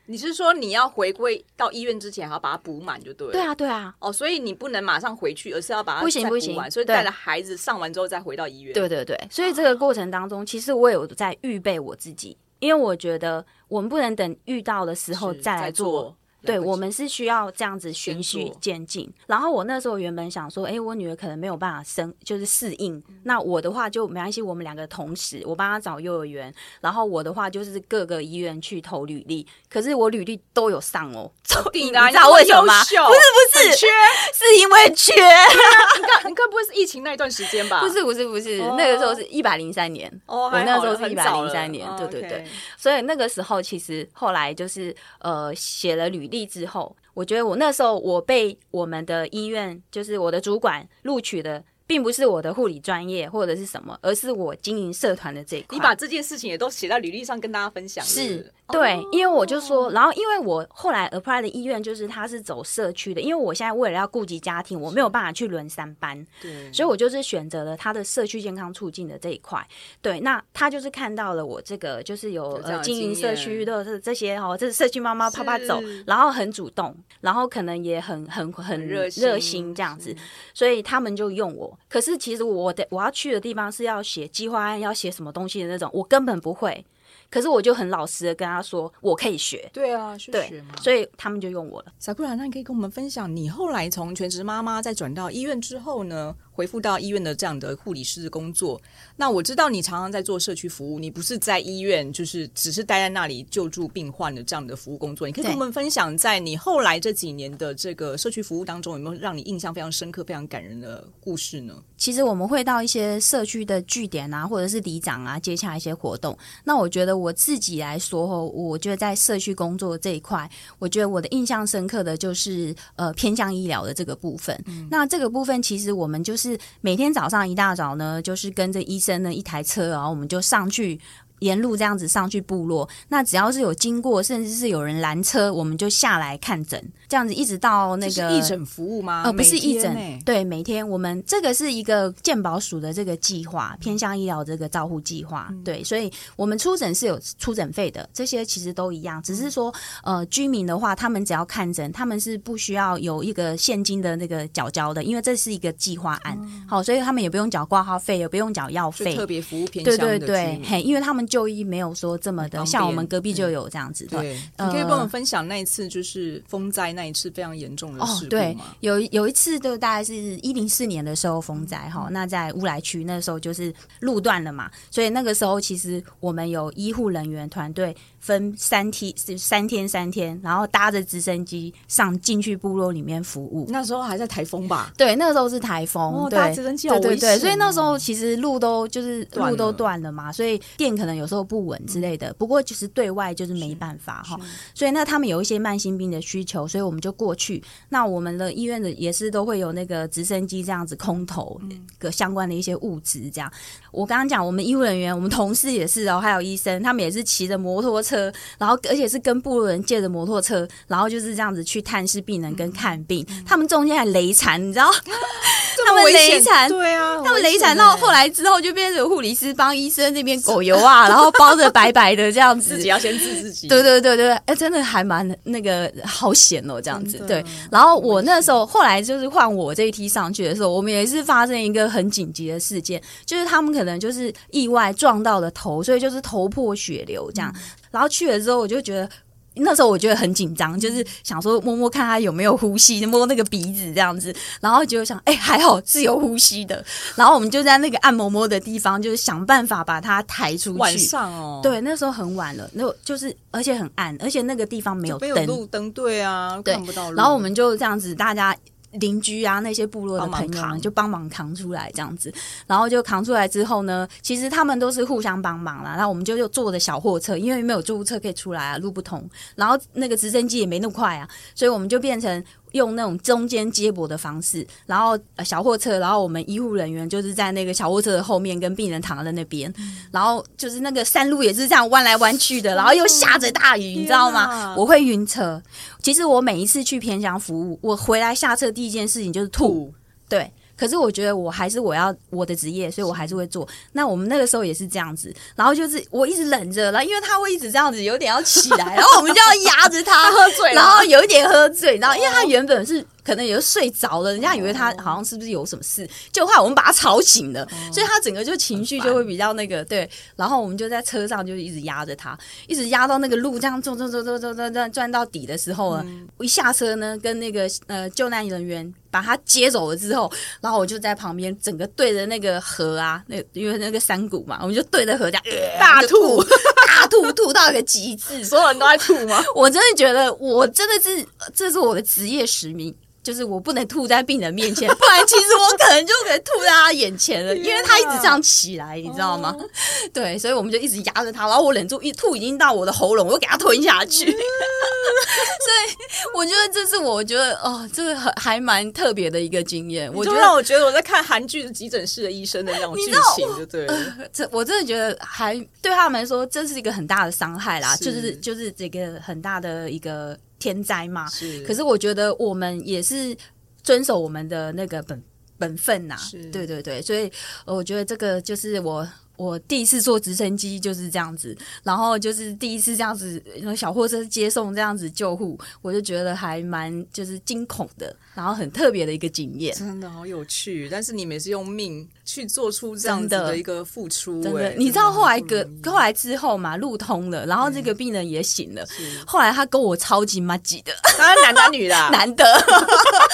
[0.08, 3.34] 你是说你要回归到医院之前，还要把它补满就对了？
[3.34, 3.96] 对啊，对啊。
[4.00, 6.02] 哦，所以你不能马上回去，而是要把它。
[6.02, 8.74] 不行不行，所以带着孩子上完之后再回到医院。
[8.74, 16.16] 对对对，所以这个过程当中，其实我有在预备我自己，因为我觉得我们不能等遇到的时候再来做。
[16.46, 19.12] 对，我们是需要这样子循序渐进。
[19.28, 23.02] 然后我那时候原本想说，哎，我女儿可能没有办法生，就是适应。
[23.24, 26.54] 那我的话就没关系，我们两个同时，我帮她找幼儿园。
[26.82, 31.32] 然后我的话就是各个医院去投履历，可是我履历都有上哦。
[31.74, 32.84] 你知道为什么吗？
[32.84, 33.88] 不是不是，缺
[34.34, 35.14] 是因为缺。
[35.14, 37.80] 你该 你该不会是疫情那一段时间吧？
[37.80, 40.12] 不是不是不是，那个时候是一百零三年。
[40.26, 42.46] 哦，我那时候是一百零三年，对对对。
[42.78, 51.64] 所以那个时候其实后来就是呃写了履历之后，我觉得我那时候我被我们的医院就是我的主管录取的。
[51.88, 55.78] 并不是我的护理专业或者是什么，而是我经营社团的这一块。
[55.78, 69.64] 你把这件事情也都写在履历上跟大家分享是对，哦，因为我就说，然后因为我后来 apply 的医院就是他是走社区的，因为我现在为了要顾及家庭，我没有办法去轮三班，对，所以我就是选择了他的社区健康促进的这一块。
[70.02, 80.16] 对，那他就是看到了我这个就是有呃经营社区的这这些哦，这是社区妈妈啪啪走，然后很主动，然后可能也很很很热热心这样子，
[80.56, 81.75] 所以他们就用我。
[81.90, 86.86] 可是其实我的我要去的地方是要写计划案，要写什么东西的那种，我根本不会。
[87.30, 89.68] 可是我就很老实的跟他说，我可以学。
[89.74, 90.76] 对啊，去学嘛。
[90.82, 91.88] 所以他们就用我了。
[92.00, 96.36] Sakura，那你可以跟我们分享，你后来从全职妈妈再转到医院之后呢？
[96.56, 98.82] 回复到医院的这样的护理师的工作，
[99.18, 105.28] 那我知道你常常在做社区服务，你不是在医院，就是只是待在那里救助病患的这样的服务工作。
[105.28, 111.74] 你可以跟我们分享，在你后来这几年的这个社区服务当中，有没有让你印象非常深刻、非常感人的故事呢？
[111.98, 116.38] 其实我们会到一些社区的据点啊，或者是里长啊，接洽一些活动。
[116.64, 124.58] 那我觉得我自己来说，我觉得在社区工作这一块，我觉得我的印象深刻的就是呃偏向医疗的这个部分。
[124.68, 124.88] 嗯。
[124.90, 126.45] 那这个部分其实我们就是。
[126.50, 131.00] 是每天早上一大早呢，就是跟着医生的一台车，然后我们就上去。
[131.40, 139.24] 沿路这样子上去部落，那只要是有经过，甚至是有人拦车，我们就下来看诊，这样子一直到那个义诊服务吗？
[139.26, 161.25] 呃，不是义诊，对，每天我们这个是一个健保署的这个计划，偏向医疗这个照护计划，嗯，对，所以我们出诊是有出诊费的，这些其实都一样，只是说呃，居民的话，他们只要看诊，他们是不需要有一个现金的那个缴交的，因为这是一个计划案，嗯，好，所以他们也不用缴挂号费，也不用缴药费，特别服务偏对对对，嘿，因为他们。
[161.28, 164.20] 就医没有说这么的，像我们隔壁就有这样子的。
[164.20, 168.18] 对，你可以跟我们分享那一次就是风灾那一次非常严重的事故吗？
[168.26, 177.96] 哦，对，有有一次就大概是一零四年的时候风灾哈，那在乌来区那时候就是路断了嘛，所以那个时候其实我们有医护人员团队。
[178.20, 183.68] 分三天是三天三天，然后搭着直升机上进去部落里面服务。
[183.70, 184.92] 那时候还在台风吧？
[184.98, 186.12] 对，那个时候是台风。
[186.12, 187.14] 哦，对，搭直升机好危险哦。
[187.14, 192.34] 对对对，所以那时候其实路都就是路都断了嘛，所以电可能有时候不稳之类的。
[192.34, 194.40] 不过就是对外就是没办法哈。
[194.74, 197.64] 所以那他们有一些慢性病的需求，所以我们就过去。
[197.90, 201.60] 那我们的医院的也是都会有那个直升机这样子空投
[201.98, 203.52] 个相关的一些物资这样。
[203.92, 208.32] 我刚刚讲我们医务人员，我们同事也是哦，还有医生，他们也是骑着摩托车。
[208.58, 213.26] 然后，而且是跟部落人借着摩托车，然后就是这样子去探视病人跟看病。
[213.30, 214.90] 嗯、他们中间还雷残，你知道？
[215.88, 222.76] 他们雷残，对啊，他们雷残到后来之后，就变成护理师帮医生那边狗油啊， 然后包着白白的这样子。
[222.76, 223.68] 自己要先治自己。
[223.68, 227.18] 对对对对，哎，真的还蛮那个好险哦，这样子。
[227.28, 237.52] 对，然后我那时候后来就是换我这一梯上去的时候，我们也是发生一个很紧急的事件，就是他们可能就是意外撞到了头，所以就是头破血流这样。
[237.56, 237.62] 嗯
[237.96, 239.10] 然后去了之后，我就觉得
[239.56, 246.84] 那时候我觉得很紧张，就是想说摸摸看他有没有呼吸，摸那个鼻子这样子，然后就想，哎，还好是有呼吸的。
[247.16, 250.80] 然后我们就在那个按摩摸的地方，就是想办法把他抬出去。
[250.80, 257.18] 晚上哦，对，那时候很晚了，那就是而且很暗，而且那个地方没有灯，没有路灯，对啊，看不到路。
[257.18, 258.56] 然后我们就这样子，大家。
[259.00, 262.34] 邻居啊，那些部落的朋友们就帮忙扛出来这样子，
[262.68, 265.96] 然后就扛出来之后呢，其实他们都是互相帮忙啦。
[265.96, 269.28] 然后我们就又坐着小货车，因为没有救护车可以出来啊，路不通。
[269.56, 272.44] 然后那个直升机也没那么快啊，所以我们就变成。
[272.76, 279.74] 用那种中间接驳的方式，然后小货车，然后我们医护人员就是在那个小货车的后面，跟病人躺在那边，
[280.12, 284.76] 然后就是那个山路也是这样弯来弯去的，然后又下着大雨，你知道吗？
[284.78, 285.62] 我会晕车。
[286.02, 289.94] 其实我每一次去偏乡服务，我回来下车第一件事情就是吐，
[290.28, 290.52] 对。
[290.78, 293.68] 可是我觉得我还是我要我的职业，所以我还是会做。
[293.94, 310.10] 那我们那个时候也是这样子，然后就是我一直忍着，然后因为他会一直这样子，有点要起来，然后我们就要压着他，他喝醉， 然后 有一点喝醉，然后因为他原本是可能也就睡着了，人家以为他好像是不是有什么事，就后来我们把他吵醒了，所以他整个就情绪就会比较那个对。
[310.36, 316.06] 然后我们就在车上就一直压着他，一直压到那个路这样转转转转转转转转到底的时候呢，
[316.38, 318.94] 我一下车呢，跟那个呃救难人员。
[319.12, 326.44] 把他接走了之后，然后我就在旁边，整个对着那个河啊，那因为那个山谷嘛，我们就对着河这样、呃、大吐，
[326.86, 329.42] 大吐吐到一个极致，所有人都在吐吗？
[329.56, 332.94] 我真的觉得，我真的是，这是我的职业使命。
[333.26, 339.56] 就是我不能吐在病人面前， 不然其实我可能就可以吐在他眼前了，因为他一直这样起来，你知道吗？
[340.14, 344.26] 对，所以我们就一直压着他，然后我忍住一吐，已经到我的喉咙，我就给他吞下去。
[344.30, 345.96] 所以
[346.36, 350.14] 我觉得这是我觉得哦，这个还还蛮特别的一个经验。
[350.14, 354.14] 我觉得让我觉得我在看韩剧的急诊室的医生的那种剧情，就对了。
[354.32, 360.38] 这我真的觉得还对他们来说，这是一个很大的伤害啦，就是就是这个很大的一个。
[360.66, 361.62] 天灾嘛，是。
[361.62, 363.38] 可是我觉得我们也是
[363.84, 365.24] 遵守我们的那个本
[365.60, 367.32] 本分呐、啊，是对对对，所以
[367.66, 369.08] 我觉得这个就是我。
[369.38, 373.42] 我第一次坐直升机就是这样子，然后就是第一次这样子，
[373.76, 380.88] 小货车接送这样子救护，我就觉得还蛮就是惊恐的，然后很特别的一个经验，真的好有趣。
[380.90, 384.62] 但是你们也是用命去做出这样子的一个付出，真的。
[384.62, 388.86] 真的你知道后来隔后来之后嘛，路通了，然后这个病人也醒了，
[389.26, 391.96] 后来他跟我超级麻吉的，他是男的女的？
[392.12, 392.46] 男的。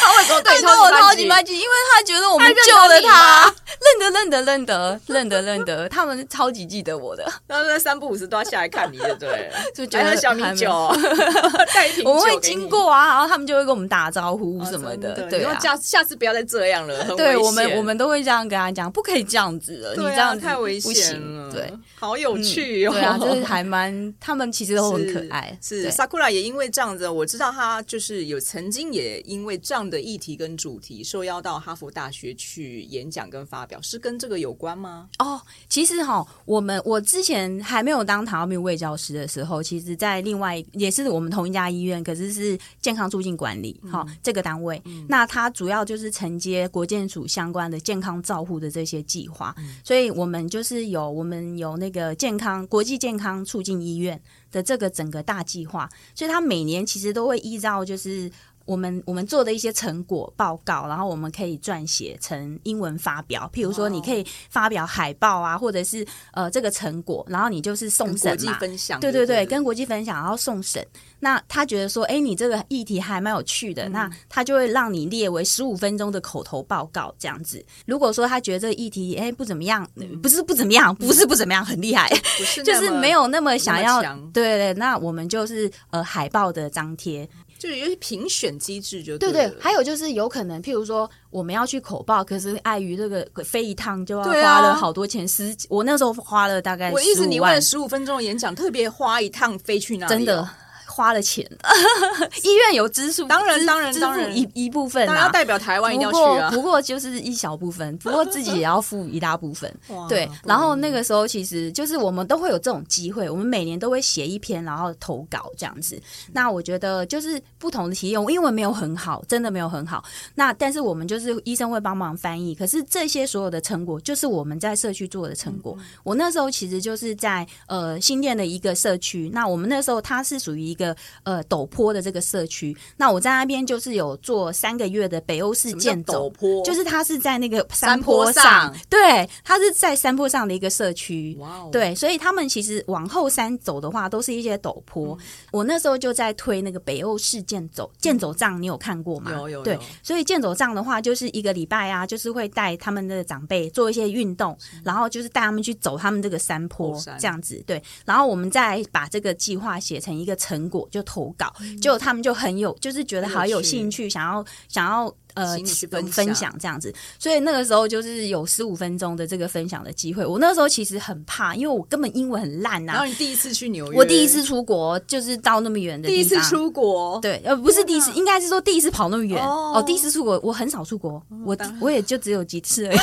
[0.02, 1.54] 他为什么对我超级麻吉？
[1.54, 3.54] 因为他觉得我们救了他，
[4.00, 5.90] 认得认得认得认得认得。
[5.92, 9.52] 他们超级记得我的，然后在三不五时都要下来看你，对不对？
[9.76, 10.90] 就觉得小米酒，
[11.76, 15.28] 带一瓶酒，我们会经过啊，然后他们就会跟我们打招呼什么的。
[15.30, 21.52] 对，然后下下次不要再这样了，对我们我们都会这样跟他讲，不可以这样子了，你这样太危险了。
[21.52, 25.58] 对，好有趣哦，对啊，就是还蛮，他们其实都很可爱。
[25.62, 35.10] 是 Sakura 也因为这样子，我知道他就是有曾经也因为这样的议题跟主题受邀到哈佛大学去演讲跟发表，是跟这个有关吗？
[35.20, 36.26] 哦，其实哈。
[36.46, 44.82] 我们我之前还没有当糖尿病卫教师的时候，其实，在另外也是我们同一家医院，可是是健康促进管理哈、嗯、这个单位。
[44.86, 58.30] 嗯、那它主要就是承接国健署相关的健康照护的这些计划，嗯、所以我们就是有我们有那个健康国际健康促进医院的这个整个大计划，所以它每年其实都会依照就是。
[58.72, 63.50] 我们我们做的一些成果报告，然后我们可以撰写成英文发表。
[63.54, 70.82] 譬如说，你可以发表海报啊，或者是呃这个成果，然后你就是送审嘛，国际分享，对对对，跟国际分享，然后送审。
[71.20, 77.64] 那他觉得说，哎，你这个议题还蛮有趣的，嗯、那他就会让你列为十五分钟的口头报告这样子。
[77.86, 79.86] 如果说他觉得这个议题哎不怎么样，
[80.24, 82.10] 不是不怎么样，不是不怎么样，很厉害，
[82.64, 87.28] 就是没有那么想要，对对，那我们就是呃海报的张贴。
[87.62, 97.04] 就是有些评选机制就对对，还有就是有可能，譬如说我们要去口报，可是碍于这个飞一趟就要花了好多钱，十我那时候花了大概十五万。
[97.04, 100.50] 我意思你为了十五分钟的演讲，特别花一趟飞去那里，真的。
[100.92, 101.46] 花了钱，
[102.44, 106.50] 医院有支出，当然当然当然一一部分，当然要代表台湾一定要去啊。
[106.50, 109.74] 不过不过就是一小部分，不过自己也要付一大部分。
[110.10, 116.00] 对，然后那个时候其实就是我们都会有这种机会，我们每年都会写一篇，然后投稿这样子。
[116.34, 120.04] 那我觉得就是不同的体验，我英文没有很好，真的没有很好。
[120.36, 125.78] 那但是我们就是医生会帮忙翻译，可是这些所有的成果就是我们在社区做的成果。
[126.04, 130.81] 我那时候其实就是在呃新店的一个社区，那我们那时候它是属于一个。
[130.82, 145.16] 一个呃陡坡的这个社区，那我在那边就是有做三个月的北欧式健走，陡坡就是它是在那个山坡上，山坡上对，它是在山坡上的一个社区，哇哦，对，所以他们其实往后山走的话，都是一些陡坡。
[145.16, 145.18] 嗯、
[145.52, 149.32] 我那时候就在推那个北欧式健走，健走杖，你有看过吗？
[149.32, 160.71] 有有，有，对，所以健走杖的话，就是一个礼拜啊，就是会带他们的长辈做一些运动，然后就是带他们去走他们这个山坡，山这样子，对，然后我们再把这个计划写成一个成。
[160.72, 165.58] 果就投稿，结果他们就很有，就是觉得好有兴趣，想要想要呃
[165.90, 170.26] 分分享这样子，所以那个时候就是有十五分钟的这个分享的机会。
[170.26, 172.94] 我那时候其实很怕，因为我根本英文很烂呐。
[172.94, 176.16] 然后你第一次去纽约，我第一次出国就是到那么远的地方。
[176.16, 179.46] 第一次出国，对，呃，不是第一次，应该是说第一次跑那么远。
[179.46, 182.98] 哦，第一次出国，我很少出国，我我也就只有几次而已。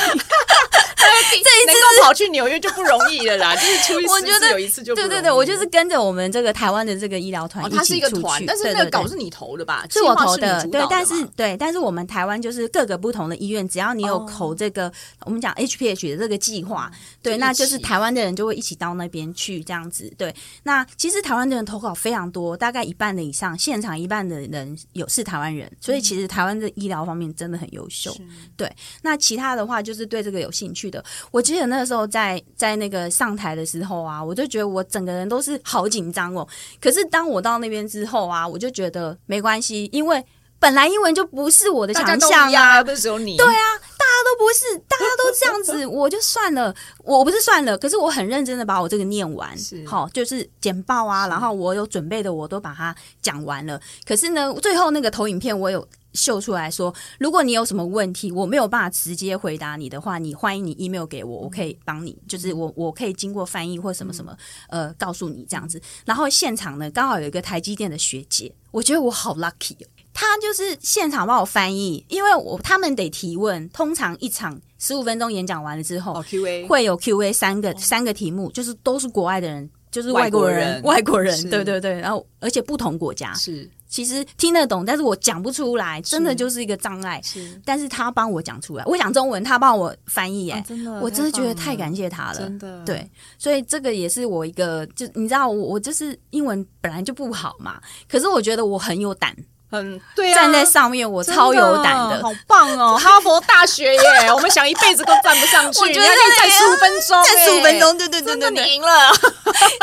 [0.99, 9.85] 这一次能够跑去纽约就不容易了啦，就是出一次有一次就对对对，我就是跟着我们这个台湾的这个医疗团，它是一个团，但是那个稿是你投的吧？
[9.89, 14.91] 是我投的，对，但是对，但是我们台湾就是各个不同的医院，只要你有投这个
[15.25, 20.11] 我们讲 HPH 的这个计划，对，那就是台湾的人就会一起到那边去这样子。
[20.17, 28.15] 对，那其实台湾的人投稿非常多，大概一半的以上，现场一半的人有是台湾人，所以其实台湾的医疗方面真的很优秀。
[28.57, 28.69] 对，
[29.01, 36.47] 那其他的话就是对这个有兴趣的，我记得那个时候在在那个上台的时候啊，我就觉得我整个人都是好紧张哦。
[36.81, 40.23] 可是当我到那边之后啊，我就觉得没关系，因为
[40.59, 43.37] 本来英文就不是我的强项啊，不是只有你。
[43.37, 43.65] 对啊，
[43.97, 46.73] 大家都不是，大家都这样子，我就算了，
[47.03, 47.77] 我不是算了。
[47.77, 49.49] 可是我很认真的把我这个念完，
[49.87, 53.79] 好，就是简报啊，然后我有准备的我都把它讲完了。
[54.05, 55.87] 可是呢，最后那个投影片我有。
[56.13, 64.35] 秀出来说，如果你有什么问题，我没有办法直接回答你的话，你欢迎你 email 给我，我可以帮你，就是我我可以经过翻译或什么什么，
[64.69, 65.81] 呃，告诉你这样子。
[66.05, 83.33] 然后现场呢，刚好有一个台积电的学姐，我觉得我好 lucky 哦，她就是现场帮我翻译，因为我他们得提问，通常一场十五分钟演讲完了之后，哦，QA 会有 QA 三个三个题目，就是都是国外的人，就是外国人，外国人，对对对，然后而且不同国家。
[83.35, 83.69] 是。
[83.89, 87.19] 其实听得懂，但是我讲不出来，真的就是一个障碍。
[87.21, 92.85] 是，但是他帮我讲出来，我讲中文，他帮我翻译，哎，真的，我真的觉得太感谢他了，真的。
[92.85, 99.35] 对，所以这个也是我一个，就你知道，我我就是英文本来就不好嘛，可是我觉得我很有胆。
[99.69, 102.97] 很对啊，站在上面我超有胆的，好棒哦！
[103.01, 104.01] 哈佛大学耶，
[104.33, 105.79] 我们想一辈子都站不上去。
[105.81, 108.87] 我觉得再十五分钟，再十五分钟，对对对对，你赢了。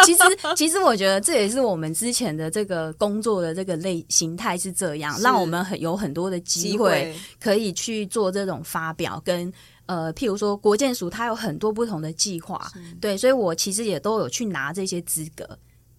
[0.04, 0.22] 其实，
[0.56, 9.52] 其实我觉得这也是我们之前的这个工作的这个类形态是这样，让我们很有很多的机会可以去做这种发表，跟
[9.86, 12.60] 呃，譬如说国建署它有很多不同的计划，
[13.00, 15.48] 对，所以我其实也都有去拿这些资格。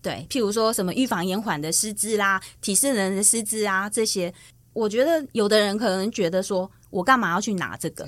[0.08, 4.34] 对，譬如说什么预防延缓的师资啦，体适能的师资啊，这些，
[4.72, 8.08] 我觉得有的人可能觉得说，我干嘛要去拿这个？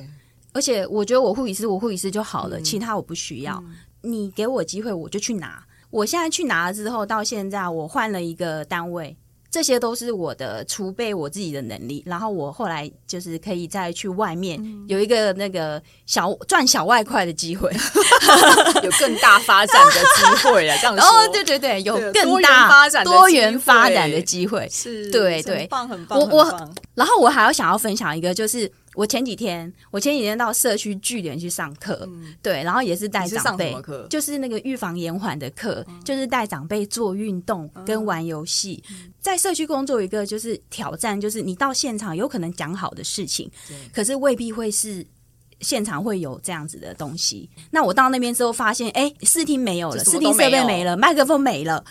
[0.54, 3.62] 而且我觉得我护理师，我护理师就好了，嗯、其他我不需要。
[3.68, 5.62] 嗯、你给我机会，我就去拿。
[5.90, 9.18] 我现在去拿了之后，到现在我换了一个单位。
[9.52, 12.04] 这些都是我的储备，我自己的能力。
[12.06, 17.72] 然后我后来就是可以再去外面有一个那个小赚小外快的机会，
[18.84, 20.78] 有更大发展的机会啊。
[20.80, 26.20] 这样说， 哦，对对对，有更大发展、多元发展的机会，是，对对，很棒很棒。
[26.20, 28.72] 我我，然后我还要想要分享一个，就是。
[29.00, 33.74] 我前几天，我前几天到社区据点去上课，嗯、对，然后也是带长辈，
[34.10, 38.84] 就是那个预防延缓的课，嗯、就是带长辈做运动跟玩游戏。
[38.92, 43.50] 嗯、在社区工作一个就是挑战，就是你到现场有可能讲好的事情，
[43.94, 45.08] 可是未必会是
[45.62, 47.50] 现场会有这样子的东西。
[47.72, 51.84] 那我到那边之后发现，哎，视听没有了，视听设备没了，麦克风没了，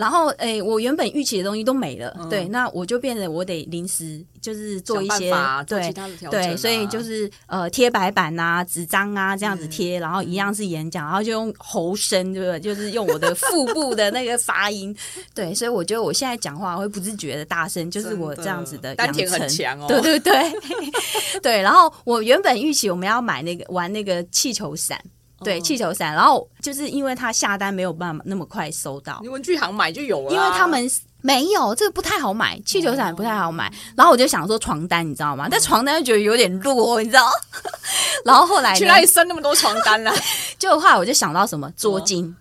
[0.00, 4.24] 然后哎，我原本预期的东西都没了，嗯、对，那我就变得我得临时。
[4.40, 5.30] 就是做一些
[5.66, 5.92] 对
[6.30, 12.58] 对，所以就是呃贴白板啊、纸张啊这样子贴，然后一样是演讲，然后就用喉声，对不对？
[12.58, 14.96] 就是用我的腹部的那个发音，
[15.36, 20.52] 对，所以我觉得我现在讲话会不自觉的大声，就是我这样子的丹田很强哦，对对对
[21.42, 21.60] 对。
[21.60, 24.98] 然后我原本预期我们要买那个玩那个气球伞，
[25.44, 30.90] 对气球伞，然后就是因为他下单没有办法那么快收到，你文具行买就有了，因为他们。
[31.22, 33.68] 没有，这个不太好买，气球伞不太好买。
[33.68, 35.48] 哦、然后我就想说床单，你知道吗？
[35.50, 37.30] 但床单又觉得有点弱，你知道。
[38.24, 40.10] 然后后来去哪里生那么多床单呢？
[40.58, 42.34] 就后来我就想到什么桌巾。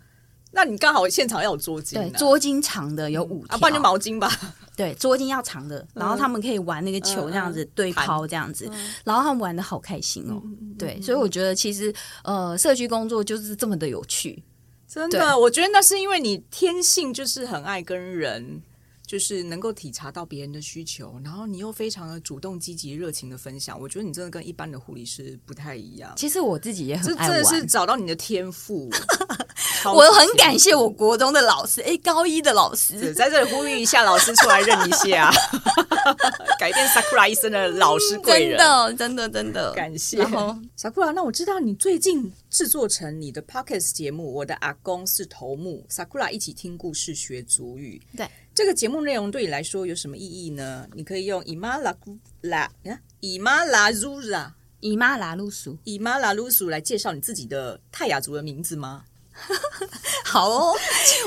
[0.53, 4.31] 那你刚好现场要有桌巾，对，桌巾长的有五条，啊，不然就毛巾吧。
[4.79, 10.41] 对，桌巾要长的，然后他们可以玩那个球，这样子对抛这样子，嗯、然后他们玩的好开心哦。
[10.45, 14.41] 嗯、对，所以我觉得其实呃，社区工作就是这么的有趣。
[14.87, 18.61] 真的，我觉得那是因为你天性就是很爱跟人。
[19.09, 23.81] 就是能够体察到别人的需求，然后你又非常的主动、积极、热情的分享。
[23.81, 26.13] 我觉得你真的跟一般的护理师不太一样。
[26.15, 28.87] 其实我自己也很爱玩，这真的是找到你的天赋。
[29.85, 35.31] 我很感谢我国中的老师，哎，高一的老师，在这里呼吁一下，老师出来认一下，
[36.59, 40.23] 改变 Sakura 一生的老师贵人，真的，真的，真的，感谢。
[40.77, 48.27] Sakura，那我知道你最近制作成你的 Podcast 节目《我的阿公是头目》，Sakura 一起听故事学族语，对。
[48.55, 50.85] 这个节目内容对你来说有什么意义呢？
[50.93, 52.69] 你可以用伊玛拉古拉
[53.21, 59.05] 伊玛拉鲁拉姨妈拉鲁苏姨妈拉鲁苏来介绍你自己的泰雅族的名字吗？
[60.25, 60.75] 好哦，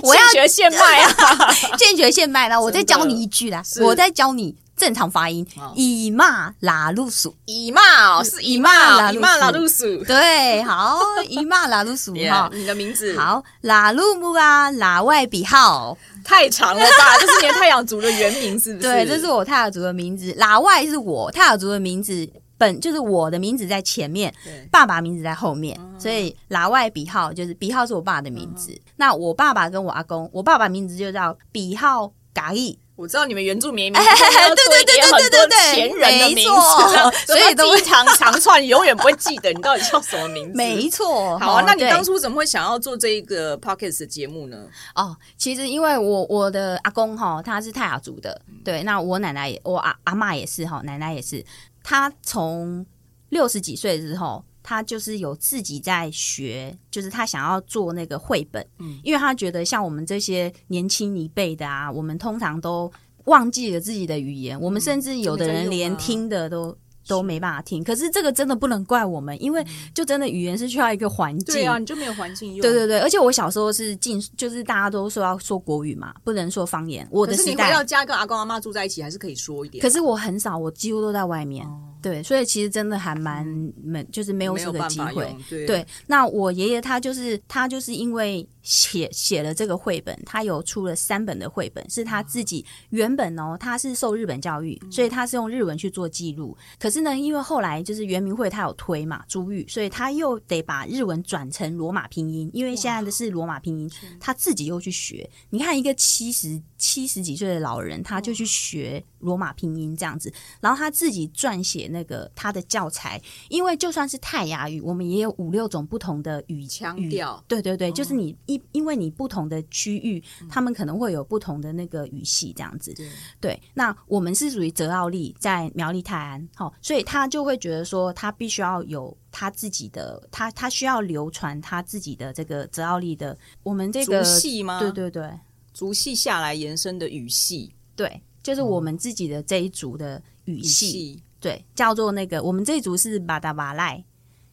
[0.02, 2.60] 我要现学现卖啊，现学 现卖啦！
[2.60, 4.56] 我再教你一句啦，我再教你。
[4.74, 7.80] 正常发音，哦、以骂拉路鼠，以骂
[8.16, 10.98] 哦，是以骂，以骂拉路鼠，对，好，
[11.28, 17.16] 以骂拉路鼠哈，你的名字好，拉路木啊，拉外比号，太长了吧？
[17.20, 18.88] 这是你的太阳族的原名是不是？
[18.88, 22.28] 对，这是我太阳族的名字，拉外是我太阳族的名字。
[22.62, 24.32] 本就是我的名字在前面，
[24.70, 28.80] 爸爸名字在后面，所以拉外比号就是比号是我爸的名字。
[28.96, 32.78] 那我爸爸跟我阿公，我爸爸名字就叫比号嘎义。
[32.94, 40.56] 我知道你们原住民名字对对对对对对， 前人的名字，所以都长长串，永远不会记得你到底叫什么名字。
[40.56, 44.58] 没错，好啊，那你当初怎么会想要做这一个 podcast 的节目呢？
[44.94, 51.44] 哦，其实因为我我的阿公哈，他是泰雅族的，对，那我奶奶也，我阿阿妈也是哈，奶奶也是。
[51.82, 52.84] 他从
[53.30, 62.90] 六十几岁之后，他就是有自己在学，就是他想要做那个绘本，嗯，因为他觉得像我们这些年轻一辈的啊，我们通常都
[63.24, 66.76] 忘记了自己的语言，我们甚至有的人连听的都。
[67.06, 71.54] 都没办法听，可是这个真的不能怪我们，因为就真的语言是需要一个环境。
[71.54, 72.62] 对啊，你就没有环境用。
[72.62, 77.06] 对对对，而且我小时候是进，就是大家都说要说国语嘛，不能说方言。
[77.10, 79.82] 我的时代，可是你回到家跟阿公阿妈住在一起，还是可以说一点。
[79.82, 81.66] 可是我很少，我几乎都在外面。
[81.66, 83.46] 哦、对，所以其实真的还蛮
[83.82, 85.34] 没，就是没有这个机会。
[85.48, 96.56] 对，对，那我爷爷他就是他就是因为写写了这个绘本，他有出了三本的绘本，是他自己原本哦，他是受日本教育，所以他是用日文去做记录。
[96.78, 103.90] 可是呢，因为后来就是圆明会他有推嘛，珠玉，所以他又得把日文转成罗马拼音，因为现在的是罗马拼音，
[104.20, 105.28] 他自己又去学。
[105.50, 117.42] 你看一个七十七十几岁的老人，他就去学罗马拼音这样子，然后他自己撰写那个他的教材，因为就算是泰雅语，我们也有五六种不同的语腔调。
[117.48, 122.94] 对对对，就是你一因为你不同的区域，他们可能会有不同的那个语系这样子。
[123.40, 127.32] 对，那我们是属于泽奥利在苗栗泰安，好，所以他。
[127.32, 134.78] 就会觉得说，他必须要有他自己的，他他需要流传他自己的这个泽奥利的我们这个族系吗？
[134.78, 135.32] 对对对，
[135.72, 144.04] 族系下来延伸的语系，对，就是我们自己的这一族的语系，语系对，叫做那个我们这一族是巴达瓦赖，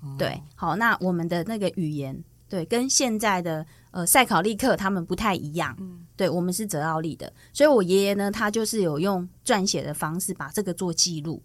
[0.01, 11.41] 嗯、对，好，那我们的那个语言，对，跟现在的呃赛考利克他们不太一样，嗯，对，我们是泽奥利的，所以我爷爷呢，他就是有用撰写的方式把这个做记录。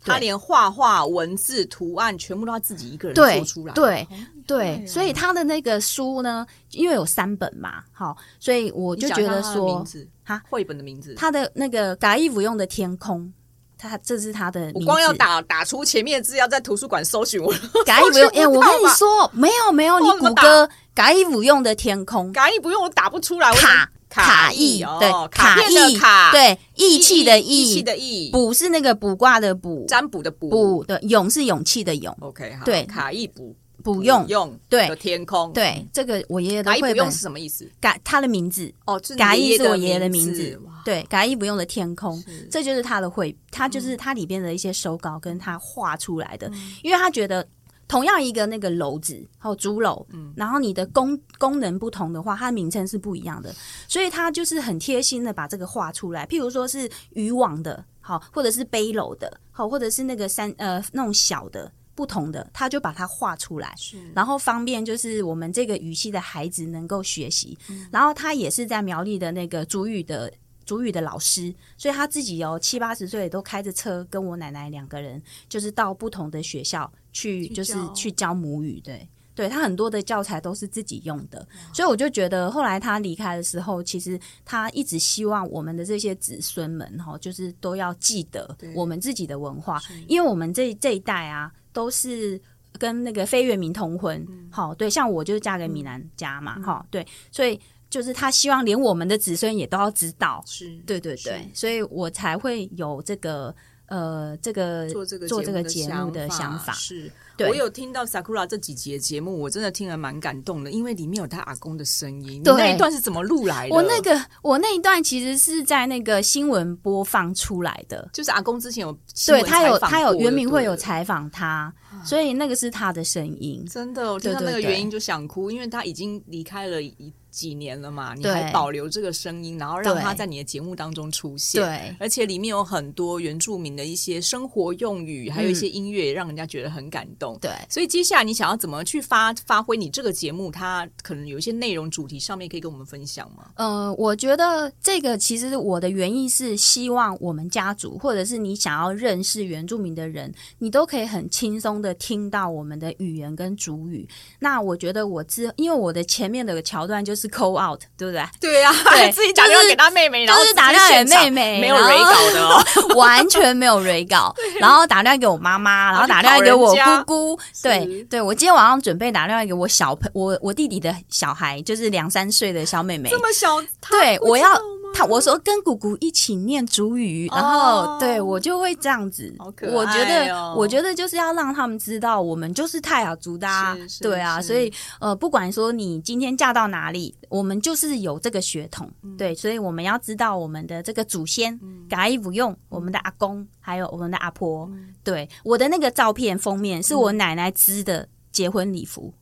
[0.00, 3.74] 他连画画、文字、图案全部都他自己一个人做出来。
[3.74, 4.06] 对
[4.46, 9.84] 对对，所以他的那个书呢，因为有三本嘛，好，所以我就觉得说，
[10.22, 13.30] 哈，绘本的名字，他的那个嘎伊夫用的天空，
[13.78, 14.70] 他这是他的。
[14.74, 17.54] 我光要打打出前面的字，要在图书馆搜寻我。
[17.86, 23.52] 嘎伊不用，哎，我跟你说，没有没有，你谷歌嘎伊不用的天空，嘎伊不用我打不出来。
[23.54, 23.90] 卡。
[24.10, 32.16] 卡意对，卡意卡对，义气的义，义气的义，卜是那个卜卦的卜，占卜的卜，卜的勇是勇气的勇。
[32.20, 37.70] OK，哈，对，卡意卜卜用用对天空，对这个我爷爷的卡义卜用是什么意思？
[37.80, 46.50] 改他的名字哦，改义是我爷爷的名字，对，改义不用的天空，这就是他的绘，他就是他里边的一些手稿跟他画出来的，
[46.82, 47.46] 因为他觉得。
[47.90, 53.50] 同样一个那个篓子，还有竹篓，嗯，然后你的功功能不同的话，它的名称是不一样的，
[53.88, 56.26] 所以他就是很贴心的把这个画出来。
[56.26, 67.58] 譬如说是渔网的，好，或者是背篓的，好，或者是那个山呃那种小的不同的，他就把它画出来，是，然后方便就是我们这个语系的孩子能够学习。
[67.68, 70.32] 嗯，然后他也是在苗栗的那个主语的。
[70.68, 78.78] 主语的老师，所以他自己有七八十岁都开着车，跟我奶奶两个人，就是到不同的学校去，就是去教母语。
[78.84, 92.40] 对，对他很多的教材都是自己用的，所以我就觉得后来他离开的时候，其实他一直希望我们的这些子孙们哈，就是都要记得我们自己的文化，因为我们这这一代啊，都是
[92.78, 94.26] 跟那个非原民通婚。
[94.50, 97.60] 好，对，像我就是嫁给闽南家嘛，哈，对，所以。
[97.90, 103.56] 就是他希望连我们的子孙也都要知道，是对对对，所以我才会有这个
[103.88, 106.72] 呃这个做这个做这个节目的想法。
[106.72, 112.42] 是对我有听到 Sakura 这几节节目，我真的听了蛮感动的，因为里面有他阿公的声音。
[112.42, 113.74] 对，那一段是怎么录来的？
[113.76, 118.92] 我那个我那一段其实是在那个新闻播放出来的，就是阿公之前有
[119.26, 121.72] 对他有他有原民会有采访他，
[122.04, 123.64] 所以那个是他的声音。
[123.70, 127.12] 真的，我听到那个原因就想哭，因为他已经离开了一。
[127.30, 131.62] 几年了嘛，你还保留这个声音，然后让它在你的节目当中出现。
[131.62, 137.38] 对，而且里面有很多原住民的一些生活用语，还有一些音乐，让人家觉得很感动。
[137.40, 140.50] 对，所以接下来你想要怎么去发发挥你这个节目？
[140.50, 143.50] 它可能有一些内容主题上面可以跟我们分享吗？
[143.56, 154.08] 呃，我觉得这个其实我的原意是希望我们家族，或者是你想要认识原住民的人，你都可以很轻松的听到我们的语言跟主语。
[154.38, 158.22] 那我觉得我之因为我的前面的桥段就是 call out，对不对？
[158.40, 162.62] 对呀、啊，对 自己打电话给他妹妹，然后就是打电话给妹妹，没有 re 稿的哦，
[162.94, 164.32] 完全没有 re 稿。
[164.60, 166.72] 然后打电话给我妈妈，然后打电话给我
[167.04, 167.04] 姑
[167.36, 167.40] 姑。
[167.62, 173.60] 对对，我今天晚上准备打电话给我小朋我我弟弟的小孩，就是两三岁的小妹妹，这么小，
[173.90, 174.48] 对，我要。
[174.94, 179.32] 他我说跟姑姑一起念主语，然后、oh, 对我就会这样子。
[179.38, 184.40] 我觉得，我觉得就是要让他们知道，我们就是泰雅族的、啊，对啊。
[184.42, 189.34] 所以呃，不管说你今天嫁到哪里，我们就是有这个血统，嗯、对。
[189.34, 191.58] 所以我们要知道我们的这个祖先，
[191.88, 194.66] 嘎伊不用我们的阿公，还有我们的阿婆。
[194.72, 199.14] 嗯、对，我的那个照片封面是我奶奶织的结婚礼服。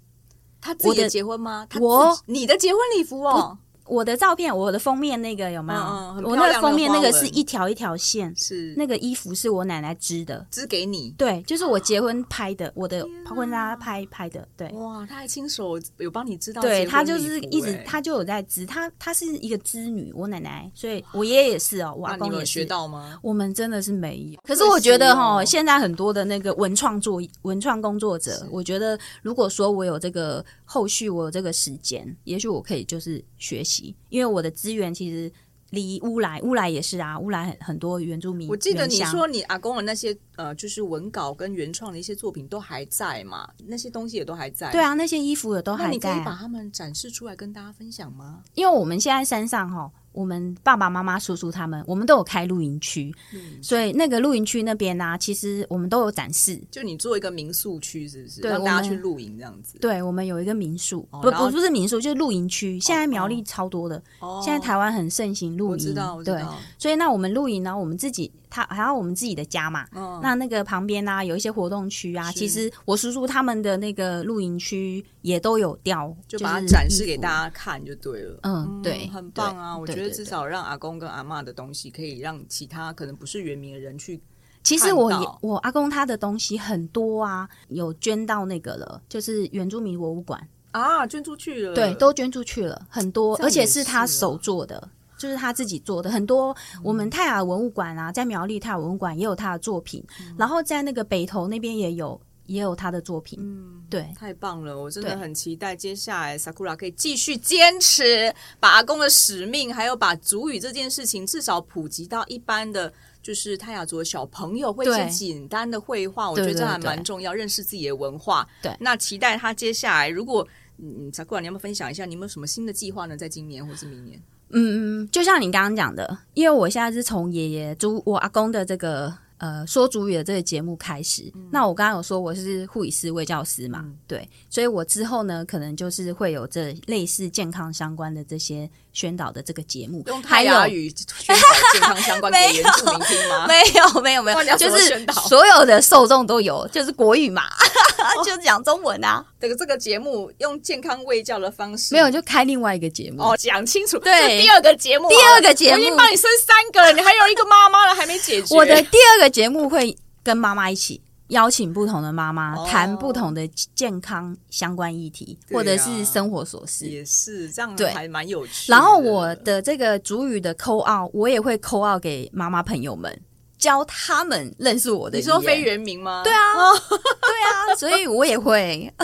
[0.58, 1.68] 她自己结婚吗？
[1.78, 3.58] 我你的结婚礼服哦。
[3.88, 5.80] 我的照片，我的封面那个有没有？
[5.80, 11.14] 嗯嗯、我那个封面那个是一条一条线，是那个衣服是我奶奶织的，织给你。
[11.16, 14.46] 对，就是我结婚拍的，啊、我的婚纱拍拍的。
[14.56, 16.60] 对，哇，她还亲手有帮你织到。
[16.60, 22.56] 对，她就是一直她就有在织，她她是一个织女，我奶奶，所以我爷爷也是哦，我阿公也是。
[22.56, 23.18] 学到吗？
[23.22, 24.40] 我们真的是没有。
[24.42, 33.96] 可是我觉得哈、哦，现在很多的那个文创作文创工作者，我觉得如果说我有这个后续，我有这个时间，也许我可以就是学习。
[34.10, 35.32] 因为我的资源其实
[35.70, 38.48] 离乌来，乌来也是啊，乌来很很多原住民。
[38.48, 44.70] 我记得你说你阿公的那些呃，就是文稿跟原创的一些作品都还在嘛，那些东西也都还在。
[44.72, 45.88] 对啊，那些衣服也都还在。
[45.88, 48.42] 那你可以把它们展示出来跟大家分享吗？
[48.54, 49.90] 因为我们现在山上哈。
[50.16, 56.58] 我们爸爸妈妈、叔叔他们，我们都有开露营区，嗯、所以那个露营区那边呢、啊，其实我们都有展示。
[56.70, 58.40] 就你做一个民宿区，是不是？
[58.40, 59.78] 对，让大家去露营这样子。
[59.78, 62.80] 对，我们有一个民宿，哦、不不不是民宿，就是露营区。
[62.80, 65.72] 现在苗栗超多的，哦、现在台湾很盛行露营。
[65.72, 66.36] 我知道，我知道。
[66.38, 66.44] 对，
[66.78, 68.32] 所以那我们露营呢，我们自己。
[68.48, 72.30] 他还有我们自己的家嘛，嗯、那那个旁边啊，有一些活动区啊。
[72.32, 78.38] 其实我叔叔他们的那个露营区也都有雕，就把它展示给大家看就对了。
[78.42, 79.76] 嗯，对，很棒啊！
[79.76, 84.20] 我觉得至少让阿公跟阿嬷的东西，可以让其他可能不是原民的人去。
[84.62, 91.74] 其实我也我阿公他的东西很多啊，有捐到那个了，就是原住民博物馆啊，捐出去了。
[91.74, 94.88] 对，都捐出去了，很多，而且是他手做的。
[95.16, 103.38] 就是他自己做的很多，我们泰雅文物馆啊，在苗栗泰雅文物馆也有他的作品，嗯、然后在那个北投那边也有也有他的作品。
[103.42, 112.92] 嗯，对，太棒了，我真的很期待接下来 Sakura 可以继续坚持把阿公的使命，还有把族语这件事情至少普及到一般的
[113.22, 118.46] 就是泰雅族的小朋友会一些简单的绘画，我觉得这还蛮重要，认识自己的文化。
[118.62, 120.46] 对，那期待他接下来，如果
[120.78, 123.16] 嗯 Sakura 你要不要分享一下，你有没有什么新的计划呢？
[123.16, 124.22] 在今年或是明年？
[124.50, 131.30] 嗯嗯，就像你刚刚讲的，因为我现在是从爷爷主我阿公的这个呃说主语的这个节目开始。
[131.34, 138.70] 嗯、那我刚刚有说我是护理师、卫教师嘛，嗯、对，所以我之后呢，可能就是会有这类似健康相关的这些。
[138.96, 140.88] 宣导的这个节目，用泰雅语
[141.18, 143.46] 宣导 健康相关的原住民听吗？
[143.46, 147.42] 没有，没有，没有，没有，就是所有的受众都有，就是国语嘛，
[148.24, 149.22] 就讲中文啊。
[149.38, 153.98] 这个这个节目用健康卫教的方式，没有就开另外一个节目哦，讲清楚。
[153.98, 158.56] 对，第二个节目，第二个节目，我已经帮你生三个了，你还有一个妈妈了还没解决。
[158.56, 159.94] 我的第二个节目会
[160.24, 161.02] 跟妈妈一起。
[161.28, 168.70] 邀请不同的妈妈谈不同的健康相关议题，哦、或者是生活琐事，也是这样，对，还蛮有趣。
[168.70, 173.20] 然后我的这个主语的 call out，我也会 call out 给妈妈朋友们，
[173.58, 175.18] 教他们认识我的。
[175.18, 176.22] 你说非原名吗？
[176.22, 178.92] 对啊，哦、对啊，所以我也会。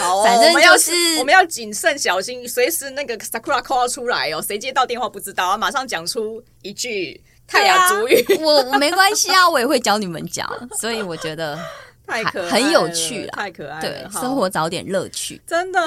[0.00, 7.22] 好、哦， 反正就是我们要谨慎小心，随时那个 Sakura call 出来哦，谁接到电话不知道，马上讲出一句。
[7.52, 10.50] 泰雅族语，我我没关系啊，我也会教你们讲，
[10.80, 11.58] 所以我觉得
[12.06, 14.08] 太可爱，很有趣了，太可爱了。
[14.10, 15.80] 对，生活找点乐趣，真的。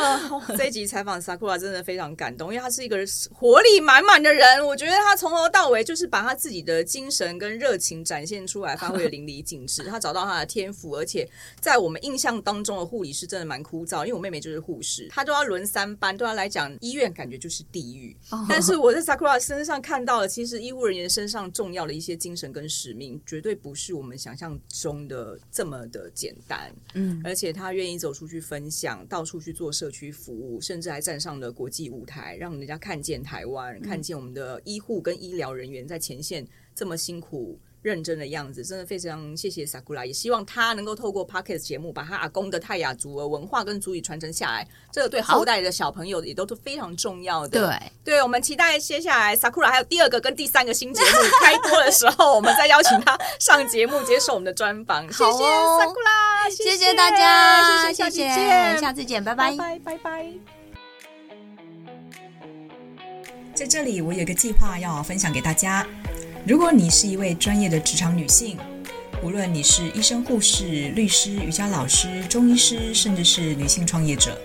[0.57, 2.97] 这一集采访 Sakura 真的非常感动，因为他是一个
[3.33, 4.65] 活力满满的人。
[4.65, 9.83] 我觉得他从头到尾就是把他自己的精神跟热情展现出来，发挥的淋漓尽致。
[9.89, 11.27] 他找到他的天赋，而且
[11.59, 18.15] 在我们印象当中的护理师真的蛮枯燥，因为我妹妹就是护士，她都要轮三班，对她来讲医院感觉就是地狱。
[18.49, 37.59] 但是我在 Sakura 身上看到了，其实医护人员身上重要的一些精神跟使命，绝对不是我们想象中的这么的的简单，嗯，而且他愿意走出去分享，到处去做社区服务，甚至还站上了国际舞台，让人家看见台湾，嗯、看见我们的医护跟医疗人员在前线这么辛苦。
[37.85, 47.59] 认真的样子，真的非常谢谢 Sakura，也希望他能够透过 Podcast 节目，把他阿公的泰雅族的文化跟族语传承下来，这个对后代的小朋友也都是非常重要的。
[47.59, 51.11] 对，对，我们期待接下来 Sakura 还有第二个跟第三个新节目
[51.43, 55.03] 开播的时候，我们再邀请他上节目接受我们的专访。
[55.03, 60.33] 谢谢 Sakura，谢谢大家，谢谢，下次见，下次见，拜拜，拜拜，拜拜。
[63.53, 65.85] 在这里，我有一个计划要分享给大家。
[66.47, 68.55] 如果你是一位专业的职场女性，
[69.23, 74.37] 无论你是医生、护士、律师、瑜伽老师、中医师，甚至是女性创业者，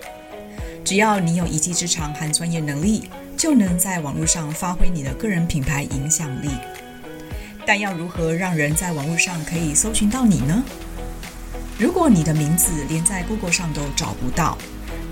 [0.83, 3.03] 只要你有一技之长和专业能力，
[3.37, 6.49] 就能在网络上发挥你的个人品牌影响力。
[7.67, 10.63] 但要如何让人在网络上可以搜寻到你呢？
[11.77, 14.57] 如果你的名字连在 Google 上都找不到，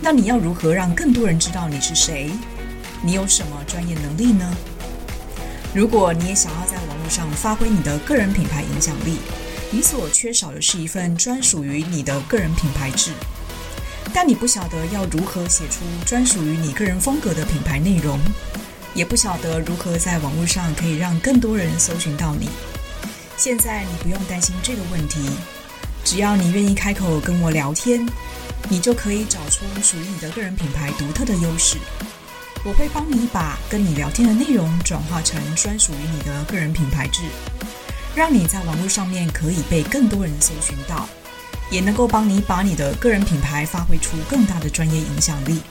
[0.01, 2.31] 那你要如何让更多人知道你是谁？
[3.03, 4.57] 你有什么专业能力呢？
[5.71, 9.19] 如果你也想要在网络上发挥你的个人品牌影响力，
[9.69, 13.11] 你所缺少的是一份专属于你的个人品牌志。
[14.11, 18.19] 但你不晓得要如何写出专属于你个人风格的品牌内容，
[18.95, 22.49] 也不晓得如何在网络上可以让更多人搜寻到你。
[23.37, 25.19] 现在你不用担心这个问题，
[26.03, 28.03] 只要你愿意开口跟我聊天，
[28.69, 31.77] 你就可以找出属于你的个人品牌独特的优势。
[32.65, 37.21] 我会帮你把跟你聊天的内容转化成专属于你的个人品牌志，
[38.13, 41.07] 让你在网络上面可以被更多人搜寻到，
[41.71, 45.61] 也能够帮你把你的个人品牌发挥出更大的专业影响力。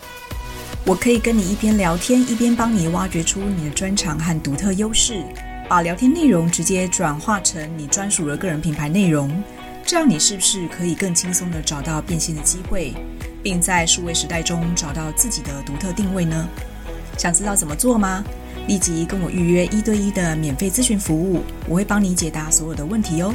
[0.86, 5.22] 我可以跟你一边聊天，一边帮你挖掘出你的专长和独特优势，
[5.68, 9.44] 把聊天内容直接转化成你专属的个人品牌内容，
[9.84, 12.94] 这样你是不是可以更轻松地找到变现的机会，
[13.42, 16.48] 并在数位时代中找到自己的独特定位呢？
[17.18, 18.24] 想知道怎么做吗？
[18.66, 23.34] 立即跟我预约一对一的免费咨询服务，我会帮你解答所有的问题哦。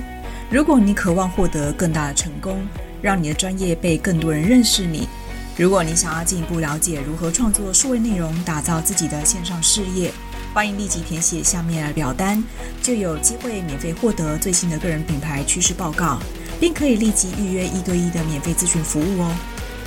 [0.50, 2.66] 如果你渴望获得更大的成功，
[3.02, 5.08] 让你的专业被更多人认识你，
[5.58, 10.12] 如果你想要进一步了解如何创作数位内容，打造自己的线上事业，
[10.54, 12.42] 欢迎立即填写下面的表单，
[12.82, 16.20] 就有机会免费获得最新的个人品牌趋势报告，
[16.60, 19.36] 并可以立即预约一对一的免费咨询服务哦。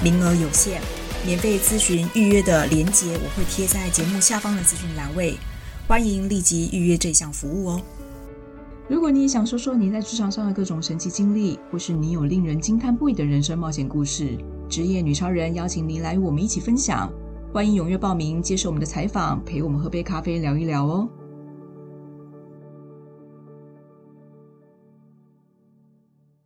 [0.03, 0.81] 名额有限。
[1.27, 5.37] 免费咨询预约的链接我会贴在节目下方的资讯栏位，
[5.89, 7.83] 欢迎立即预约这项服务哦。
[8.89, 17.13] 如果你也想说说你在职场上的各种神奇经历，或是你有令人惊叹不已的人生冒险故事，职业女超人邀请您来与我们一起分享。
[17.53, 21.09] 欢迎踊跃报名，接受我们的采访，陪我们喝杯咖啡聊一聊哦。